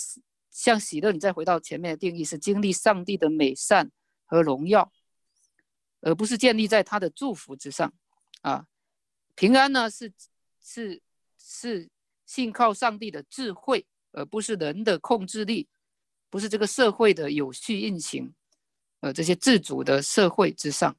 [0.50, 3.90] 像喜乐，你再回到前面的定义，是经历上帝的美善
[4.26, 4.92] 和荣耀。
[6.00, 7.92] 而不是建立在他的祝福之上，
[8.42, 8.66] 啊，
[9.34, 10.12] 平安呢是
[10.62, 11.02] 是
[11.50, 11.88] 是
[12.26, 15.66] 信靠上帝的智慧，而不是人的控制力，
[16.28, 18.34] 不是这个社会的有序运行，
[19.00, 20.94] 呃，这些自主的社会之上，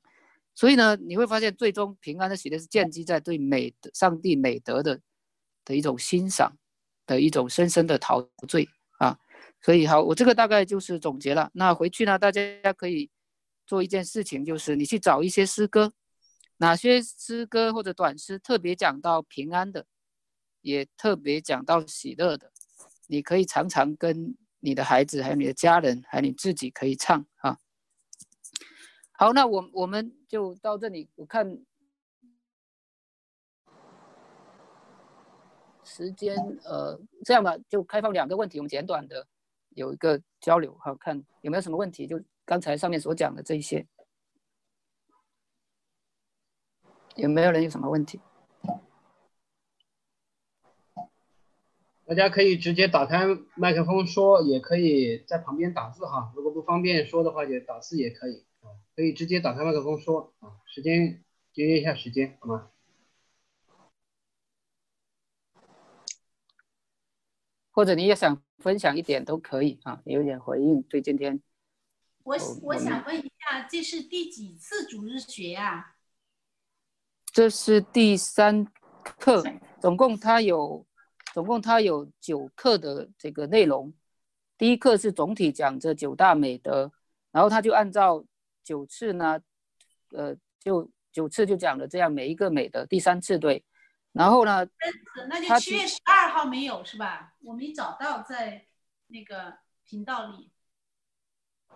[0.56, 5.00] 所以呢，你会发现最终平安的喜乐是建基在对美的上帝美德的
[5.64, 6.52] 的一种欣赏
[7.06, 9.16] 的一种深深的陶醉啊。
[9.62, 11.52] 所以好，我这个大概就是总结了。
[11.54, 12.42] 那回去呢，大家
[12.76, 13.12] 可以
[13.68, 15.94] 做一件事情，就是你去找一些诗歌，
[16.58, 19.86] 哪些诗歌或者短诗特别讲到平安的，
[20.62, 22.52] 也特别讲到喜乐的，
[23.08, 27.60] 你可以常常跟你的孩子，还有你的家人，还有你自己可以唱啊。
[29.12, 31.10] 好，那我我们就到这里。
[31.16, 31.60] 我看
[35.84, 39.28] 时间，呃，这样吧，就开放两个问题，我们简短的
[39.70, 42.08] 有一个交流，好看有没有什么问题？
[42.08, 43.86] 就刚才上面所讲的这一些，
[47.16, 48.22] 有没有人有什么问题？
[52.10, 56.34] 大家可以直接打开麦克风说，也可以在旁边打字哈。
[56.36, 58.44] 如果不方便说的话，也打字也可以。
[58.96, 62.72] 可以直接打开麦克风说啊，时间节约一下时间好吗？
[67.70, 71.40] 或者你也想分享一点都可以啊，有点回应对今天。
[72.24, 75.94] 我我想问一下，这是第几次主日学呀？
[77.32, 78.66] 这是第三
[79.04, 79.44] 课，
[79.80, 80.84] 总共它有
[81.34, 83.94] 总共它有九课的这个内容。
[84.58, 86.92] 第一课是总体讲这九大美德，
[87.32, 88.26] 然后他就按照。
[88.62, 89.40] 九次呢，
[90.12, 93.64] 呃，就九次就讲了这样每一个美德，第三次对，
[94.12, 94.68] 然后呢，
[95.28, 97.34] 那就七月十二号没有是吧？
[97.42, 98.68] 我没找到在
[99.08, 99.56] 那个
[99.86, 100.52] 频道里。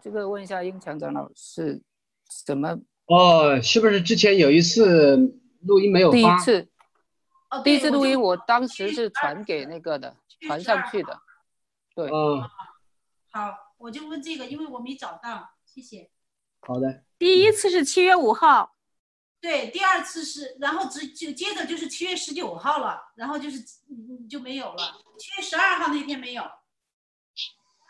[0.04, 1.82] 这个问一下英强长老是
[2.46, 2.80] 怎么？
[3.06, 5.16] 哦，是不是之前有一次
[5.62, 6.70] 录音没有第一次，
[7.54, 11.20] 哦，第一次录音我当时是传给那个的，传上去的。
[11.96, 12.10] 对。
[12.10, 12.42] 嗯。
[13.32, 16.10] 好，我就问这个，因为我没找到，谢谢。
[16.62, 18.76] 好的，第一次是七月五号，
[19.42, 23.60] 对，第二次是，然后直就接着就是七月十九号了，然后就是
[24.30, 24.78] 就没有了，
[25.18, 26.44] 七月十二号那天没有。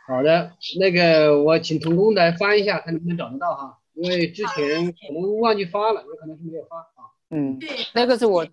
[0.08, 7.12] 好的，那个我请童工来翻一下，看能不能找得到哈，因为之前可能忘记发了，有可能是没有发啊。
[7.30, 8.48] 嗯，对，那个是我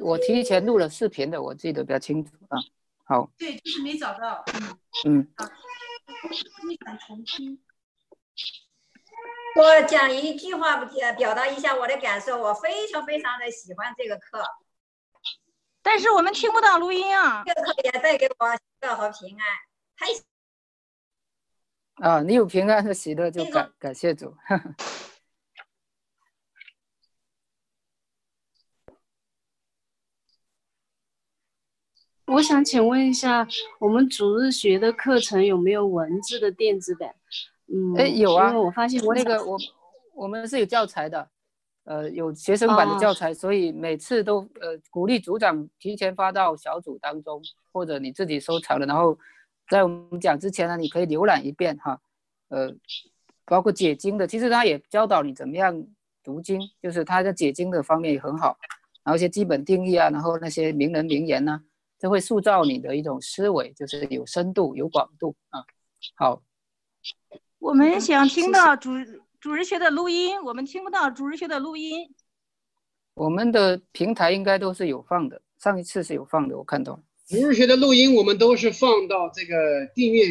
[0.00, 2.58] 我提前录了视频的，我记得比较清楚啊。
[3.04, 4.44] 好，对，就是没找到。
[5.04, 5.06] 嗯。
[5.06, 5.28] 嗯。
[6.68, 7.60] 你想重听？
[9.54, 12.40] 我讲一句话，表表达一下我的感受。
[12.40, 14.42] 我非常非常的喜欢这个课，
[15.82, 17.42] 但是我们听不到录音啊。
[17.44, 19.46] 这个课也带给我喜乐和平安，
[19.96, 20.06] 太
[22.08, 24.34] 啊，你有平安和喜乐就感感谢主。
[32.32, 33.46] 我想请问一下，
[33.78, 37.14] 我们主日学的课程有没有文字的电子版？
[37.66, 39.58] 嗯，哎，有啊，我发现我那个我
[40.14, 41.28] 我们是有教材的，
[41.84, 49.18] 呃，有学生版的教材，所以每次都呃鼓励组长提前发到小组当中，或者你自己收藏了，然后
[49.68, 52.00] 在我们讲之前呢，你可以浏览一遍哈，
[52.48, 52.74] 呃，
[53.44, 55.86] 包括解经的，其实他也教导你怎么样
[56.24, 58.56] 读经，就是他在解经的方面也很好，
[59.04, 61.62] 然后一些基本定义啊，然后那些名人名言呢，
[62.02, 65.64] 就会塑造你的一种思维，就是有深度有广度啊，
[66.16, 66.42] 好。
[67.60, 68.90] 我们想听到主
[69.38, 72.12] 主日学的录音，我们听不到主日学的录音。
[73.14, 77.00] 我们的平台应该都是有放的，上一次是有放的，我看到。
[77.28, 80.24] 主日学的录音我们都是放到这个订阅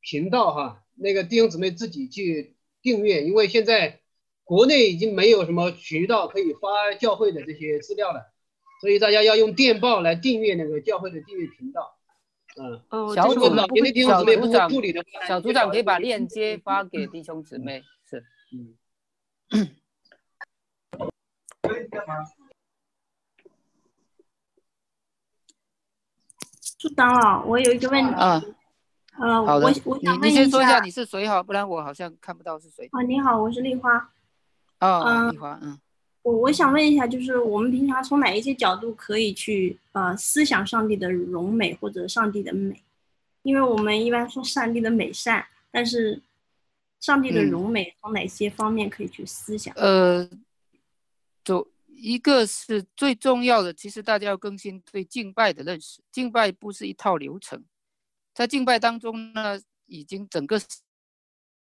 [0.00, 3.98] 频道哈，那个弟兄姊妹自己去订阅，因为现在
[4.44, 8.29] 国内已经没有什么渠道可以发教会的这些资料了，
[8.80, 11.96] 所以大家要用电报来订阅那个教会的订阅频道。
[12.56, 13.68] 嗯，小组长，
[14.06, 14.68] 小组长，
[15.28, 18.74] 小组长可以把链接发给弟兄姊妹，是，嗯。
[26.78, 28.42] 组长老，我有一个问题啊，
[29.20, 32.88] 呃，好的，我你你先说一下你是谁好，不然我好像看不到是谁。
[32.90, 34.10] 啊，你好，我是丽花。
[34.80, 35.78] 哦，丽花，嗯。
[36.22, 42.82] 我我想问一下，就是我们平常从哪一些角度可以去呃思想上帝的荣美或者上帝的美？
[43.42, 46.20] 因为我们一般说上帝的美善，但是
[47.00, 49.74] 上帝的荣美从哪些方面可以去思想？
[49.76, 50.28] 呃，
[51.42, 56.02] 就一个是最重要的，其实大家要更新对敬拜的认识。
[56.12, 57.64] 敬拜不是一套流程，
[58.34, 60.60] 在敬拜当中呢，已经整个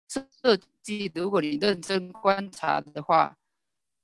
[0.09, 3.37] 设计，如果你认真观察的话。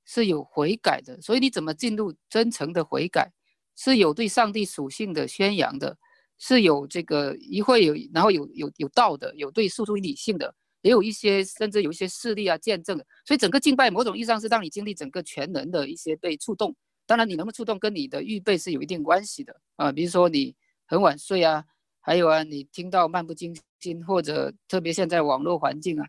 [0.07, 3.31] 是有悔改的，所以你怎么进入真诚的悔改？
[3.75, 5.95] 是有对上帝属性的宣扬的，
[6.39, 10.51] 是有这个一会有，然后有有有道的，有对诉诸于理性的，
[10.81, 16.75] 也有一些甚至有一些事例啊见证的，所以整个敬拜某种意义上是让你经历整个全能的一些被触动。
[17.05, 20.55] 当然，你能不能触动跟你的预备是有一定关系的啊，比如说你
[20.87, 21.63] 很晚睡啊，
[22.01, 26.07] 还有啊，你听到漫不经心，或者特别现在网络环境啊，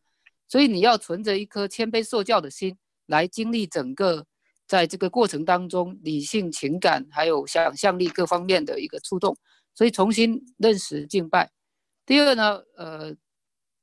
[0.48, 2.74] 所以你要存着一颗谦卑受教的心
[3.08, 4.24] 来经历整个
[4.66, 9.36] 在这个过程当中理性情感还有想象力各方面的一个触动，
[9.74, 11.50] 所以重新认识敬拜。
[12.06, 13.14] 第二呢，呃，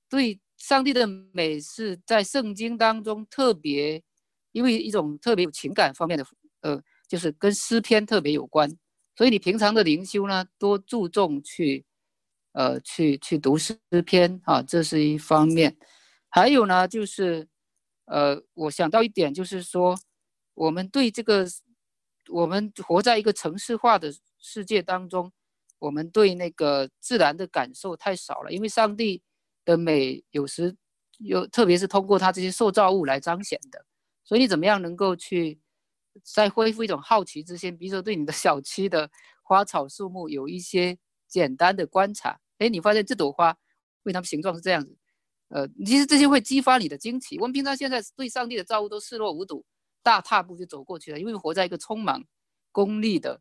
[0.10, 4.02] 对上帝的美是在圣经当中特别，
[4.54, 6.26] 因为一种特别有情感方面的，
[6.62, 6.82] 呃。
[7.08, 8.68] 就是跟诗篇特别有关，
[9.16, 11.86] 所以你平常的灵修呢，多注重去，
[12.54, 15.78] 呃，去去读诗篇啊，这是一方面。
[16.30, 17.48] 还有呢，就是，
[18.06, 19.98] 呃，我想到一点，就是说，
[20.54, 21.46] 我们对这个，
[22.30, 25.32] 我们活在一个城市化的世界当中，
[25.80, 29.22] 我们对那个自然的感受太少了，因为上帝
[29.64, 30.76] 的美有时
[31.20, 33.86] 有，特别是通过他这些受造物来彰显的，
[34.24, 35.60] 所以你怎么样能够去？
[36.24, 39.12] 再恢复一种好奇之心，比如说对你的小区的
[39.44, 40.98] 花草树木有一些
[41.28, 43.54] 简单的观察，哎，你发现这朵花
[44.04, 44.96] 为什么形状是这样子？
[45.50, 47.38] 呃，其实这些会激发你的惊奇。
[47.40, 49.64] 我们平常现在对上帝的造物都视若无睹，
[50.04, 52.22] 大踏步就走过去了，因为活在一个充满
[52.72, 53.40] 功利的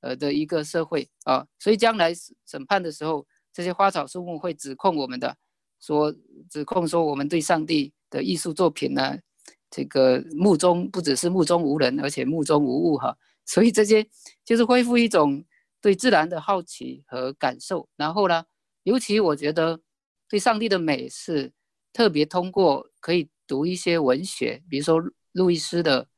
[0.00, 2.12] 呃的一个社会啊，所以将来
[2.46, 5.36] 审判的时候，这些花草树木会指控我们的，
[5.80, 6.14] 说
[6.50, 9.18] 指控说我们对上帝的艺术作品呢。
[9.68, 14.06] 这个目中不只是目中无人，而且目中无物哈，所以这些
[14.44, 15.44] 就是恢复一种
[15.82, 17.86] 对自然的好奇和感受。
[17.96, 18.44] 然后呢，
[18.84, 19.78] 尤其我觉得
[20.28, 21.52] 对上帝的美是
[21.92, 25.02] 特别通过可以读一些文学，比如说
[25.32, 26.08] 路易斯的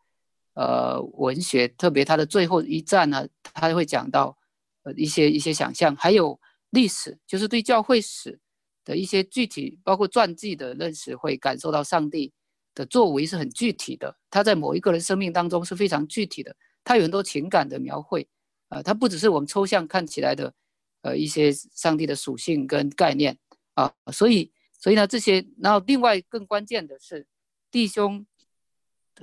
[0.55, 4.37] 呃文学，特别他的最后一战呢，他会讲到
[4.83, 6.41] 呃一些一些想象，还有
[6.71, 8.39] 历史，就是对教会史
[8.85, 12.33] 的一些具体，包括传记的认识，会感受到上帝。
[12.75, 16.55] 的作为是很具体的，他在某一个人生命当中是非常具体的，
[16.85, 18.29] 他有很多情感的描绘，
[18.69, 20.55] 啊，他不只是我们抽象看起来的，
[21.03, 23.37] 呃，一些上帝的属性跟概念
[23.81, 27.26] 啊，所以，所以呢，这些，然后另外更关键的是，
[27.70, 28.26] 弟兄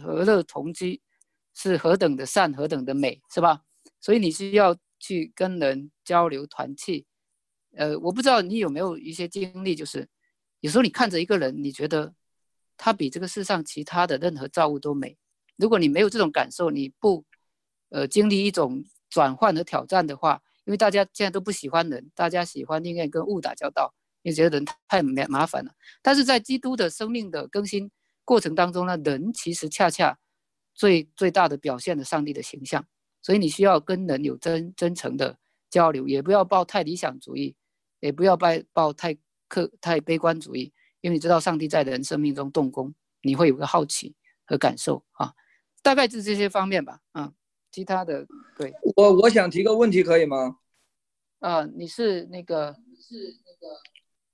[0.01, 1.01] 和乐同居
[1.53, 3.63] 是何等的善，何等的美，是吧？
[3.99, 7.05] 所以你需要去跟人交流团契，
[7.75, 10.07] 呃，我不知道你有没有一些经历，就是
[10.61, 12.13] 有时候你看着一个人，你觉得。
[12.77, 15.17] 他比这个世上其他的任何造物都美。
[15.55, 17.23] 如果你没有这种感受，你不，
[17.87, 23.93] 呃，经历一种转换和挑战的话，因为大家现在都不喜欢人，大家喜欢宁愿跟物打交道，
[24.25, 25.71] 也觉得人太麻麻烦了。
[26.01, 27.89] 但是在基督的生命的更新
[28.23, 30.17] 过程当中呢，人其实恰恰
[30.73, 32.83] 最最大的表现了上帝的形象。
[33.21, 35.37] 所以你需要跟人有真真诚的
[35.69, 37.55] 交流，也不要抱太理想主义，
[37.99, 39.15] 也不要抱抱太
[39.47, 40.73] 客太悲观主义。
[41.01, 44.15] 因为你知道上帝在人生命中动工，你会有个好奇
[44.45, 45.31] 和感受啊，
[45.83, 47.31] 大概是这些方面吧啊，
[47.71, 48.25] 其他的
[48.57, 50.57] 对我我想提个问题可以吗？
[51.39, 53.15] 啊，你是那个是
[53.45, 53.75] 那个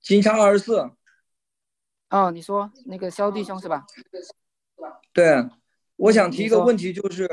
[0.02, 0.89] 金叉二十四
[2.10, 3.86] 哦，你说那个肖弟兄是吧？
[5.14, 5.45] 对，
[5.95, 7.30] 我想提一个问题，就是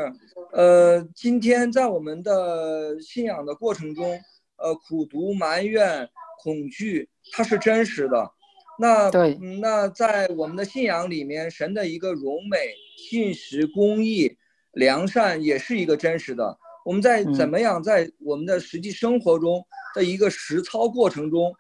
[0.53, 4.21] 呃，今天在我们的信仰的过程中，
[4.57, 6.09] 呃，苦读、埋怨、
[6.43, 8.33] 恐惧，它是真实的。
[8.79, 12.59] 那对，那在我们的信仰里面，神的一个荣美、
[12.97, 14.37] 信实、公义、
[14.73, 16.59] 良善，也是一个真实的。
[16.85, 21.53] 我们在怎么样在我们的实际生活中的一个实操过程中，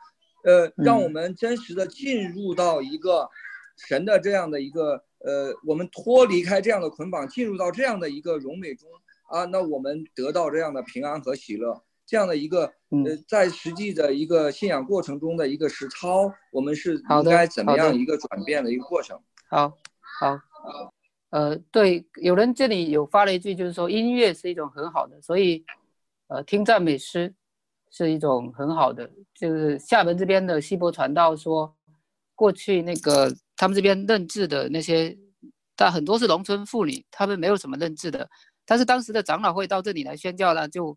[0.48, 3.28] 呃，让我们真实的进入到一个
[3.76, 8.88] 神的这样的一个呃，我们脱离开这样的捆绑，进入到这样的一个荣美中
[9.28, 11.82] 啊，那我们得到这样的平安和喜乐。
[12.06, 12.64] 这样的一个
[13.04, 19.20] 呃，在实际的一个信仰过程中的一个实操，我们是应该怎么样一个转变的一个过程？
[19.50, 19.76] 好，
[20.18, 20.40] 好，
[21.28, 25.62] 呃，对，有人这里有发了一句，就是说音乐是一种很好的，所以
[26.28, 27.34] 呃，听赞美诗
[27.90, 29.10] 是一种很好的。
[29.34, 31.76] 就是厦门这边的西伯传道说，
[32.34, 35.16] 过去那个他们这边认字的那些，
[35.76, 38.28] 但很多是农村妇女，他们没有什么认字的，
[38.64, 40.96] 但是当时的长老会到这里来宣教呢，就。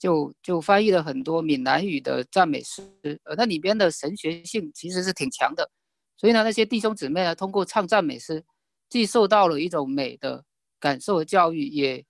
[0.00, 2.82] 就就翻译了很多闽南语的赞美诗，
[3.24, 5.70] 呃，那里边的神学性其实是挺强的，
[6.16, 8.42] 所以呢，那些弟兄姊妹呢，通过唱赞美诗，
[8.88, 10.42] 既受到了一种美的
[10.78, 12.02] 感受和教育，也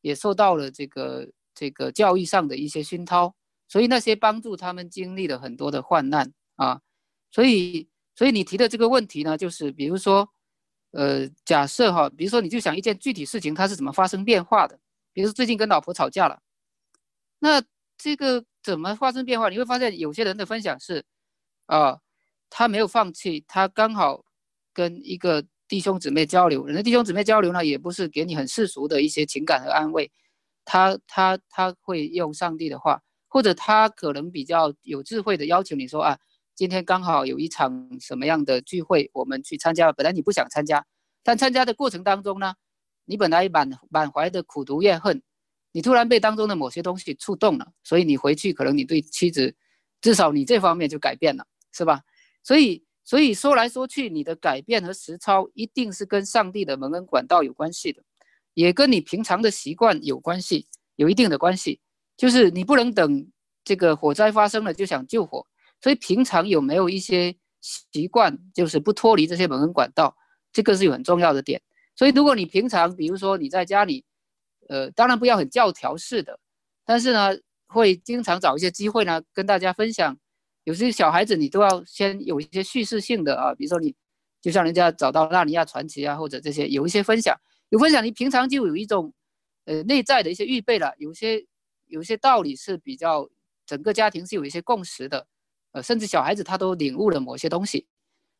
[0.00, 3.34] 也受到了这个这个教育上的一些熏陶，
[3.74, 6.80] 所以那些帮助他们经历了很多的患难啊，
[7.32, 10.28] 所以所以你提的这个问题呢，就是比如说，
[10.92, 14.78] 呃，假设哈，比如说你就想一件具体事情它是怎么发生变化的，
[15.12, 16.40] 比如说最近跟老婆吵架了。
[17.40, 17.60] 那
[17.98, 19.48] 这个怎么发生变化？
[19.48, 21.04] 你会发现有些人的分享是，
[21.66, 21.98] 啊，
[22.48, 24.24] 他没有放弃，他刚好
[24.72, 30.12] 跟一个弟兄姊妹交流，人家弟兄姊妹交流呢，也不是给你很世俗的一些情感和安慰，
[30.64, 33.02] 他他他会用上帝的话，
[33.34, 36.16] 或者他可能比较有智慧的邀请你说啊，
[36.54, 39.92] 今天刚好有一场什么样的聚会，我们去参加。
[39.92, 40.86] 本来你不想参加，
[41.24, 42.54] 但参加的过程当中呢，
[43.04, 45.20] 你本来满满怀的苦毒怨恨，
[45.72, 49.52] 你突然被当中的某些东西触动了，所以你回去可能你对妻子，
[50.00, 52.02] 至少你这方面就改变了，是吧？
[52.44, 58.00] 所以所以说来说去，你的改变和实操一定是跟上帝的蒙恩管道有关系的。
[58.54, 61.80] 也跟你平常的习惯有关系，有一定的关系。
[62.16, 63.26] 就是你不能等
[63.64, 65.46] 这个火灾发生了就想救火，
[65.80, 70.16] 所以平常有没有一些习惯，就是不脱离这些门跟管道，
[70.52, 71.60] 这个是有很重要的点。
[71.96, 74.04] 所以如果你平常，比如说你在家里，
[74.68, 76.38] 呃，当然不要很教条式的，
[76.84, 77.30] 但是呢，
[77.66, 80.16] 会经常找一些机会呢跟大家分享。
[80.64, 83.94] 有些小孩子你都要先有一些叙事性的啊，比如说你
[84.40, 87.38] 就像人家找到纳尼亚传奇啊，或者这些有一些分享。
[87.70, 89.12] 有分享，你平常就有一种，
[89.64, 90.94] 呃，内在的一些预备了。
[90.98, 91.44] 有些
[91.94, 93.30] 有些道理是比较
[93.64, 95.28] 整个家庭是有一些共识的，
[95.70, 97.86] 呃，甚至小孩子他都领悟了某些东西。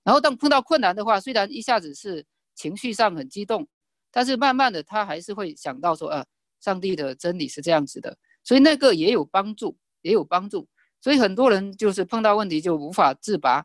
[0.02, 2.26] 然后当碰到困难的话，虽然一下子是
[2.56, 3.68] 情绪上很激动，
[4.10, 6.26] 但是慢慢的他还是会想到说，呃，
[6.60, 10.68] 上帝的真理是这样子的，所以那个也有帮助，也有帮助。
[11.00, 13.64] 所以很多人就是碰到问题就无法自拔，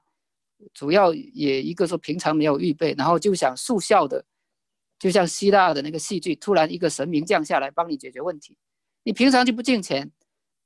[0.71, 4.23] 主要也一个说平常没有预备，然后就想速效的。
[4.99, 8.57] 就像希腊的那个戏剧，突然一个神明降下来帮你解决问题，
[9.03, 10.11] 你平常就不敬钱，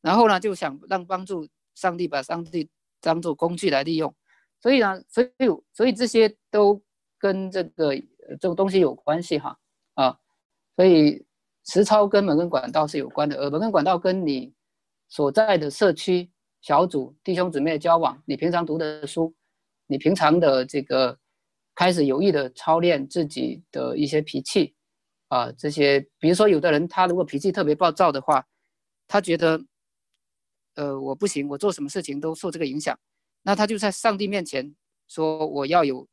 [0.02, 2.70] 然后呢就想让帮助上帝把上帝
[3.02, 4.14] 当做工具来利用，
[4.62, 5.30] 所以呢，所以
[5.74, 6.82] 所以这些都
[7.18, 7.96] 跟这个
[8.40, 9.58] 这个东西有关系哈
[9.96, 10.20] 啊，
[10.76, 11.26] 所以
[11.66, 14.54] 实操跟门跟管道是有关的，而门跟管道跟你
[15.10, 16.30] 所在的社区
[16.62, 19.34] 小组弟兄姊妹的交往，你平常读的书，
[19.88, 21.20] 你平常的这个。
[21.76, 24.76] 开始有意的操练自己的一些脾气，
[25.34, 28.46] 啊，这些，比如说有的人他如果脾气特别暴躁的话，
[29.08, 29.60] 他觉得，
[30.76, 32.96] 呃，我不行，我做什么事情都受这个影响，
[33.42, 34.76] 那他就在上帝面前
[35.08, 36.08] 说我要有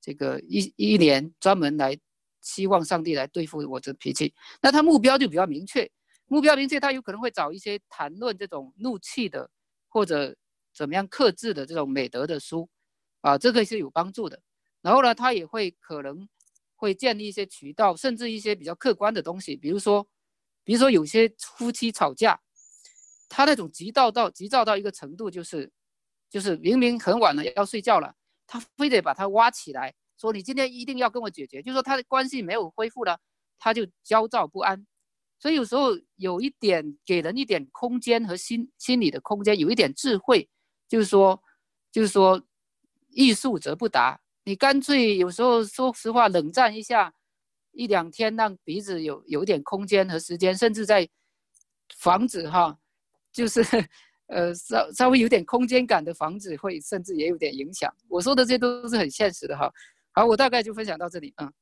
[0.00, 1.96] 这个一一年专门来
[2.40, 5.88] 希望上帝来对付我的脾气，那他目标就比较明确，
[6.26, 9.48] 目标明确，他有可能会找一些谈论这种怒气的
[9.88, 10.34] 或者
[10.74, 12.68] 怎么样克制的这种美德的书，
[13.20, 14.42] 啊，这个是有帮助的。
[14.82, 16.28] 然后呢，他也会可能
[16.78, 20.06] 会建立一些渠道，甚至一些比较客观的东西，比如说，
[20.62, 22.40] 比如说有些夫妻吵架，
[23.28, 25.70] 他那种急躁到急躁到一个程度，就是
[26.30, 28.14] 就是明明很晚了要睡觉了，
[28.46, 33.18] 他非得把他挖起来，说你今天一定要跟我解决，就说他的关系没有恢复了，
[33.58, 34.86] 他就焦躁不安。
[35.40, 40.48] 所以有时候有一点给人一点空间和心心理的空间，有一点智慧，
[40.88, 41.42] 就是说
[41.90, 42.40] 就是说，
[43.10, 44.20] 欲速则不达。
[44.48, 47.12] 你干脆有时候说实话，冷战一下
[47.72, 51.06] 一两天，让鼻子有有点空间和时间，甚至在
[51.98, 52.74] 房子哈，
[53.30, 53.60] 就是
[54.28, 57.94] 呃稍稍微有点空间感的房子，会甚至也有点影响。
[58.08, 59.70] 我说的这些都是很现实的哈。
[60.12, 61.52] 好，我大概就分享到这里，嗯。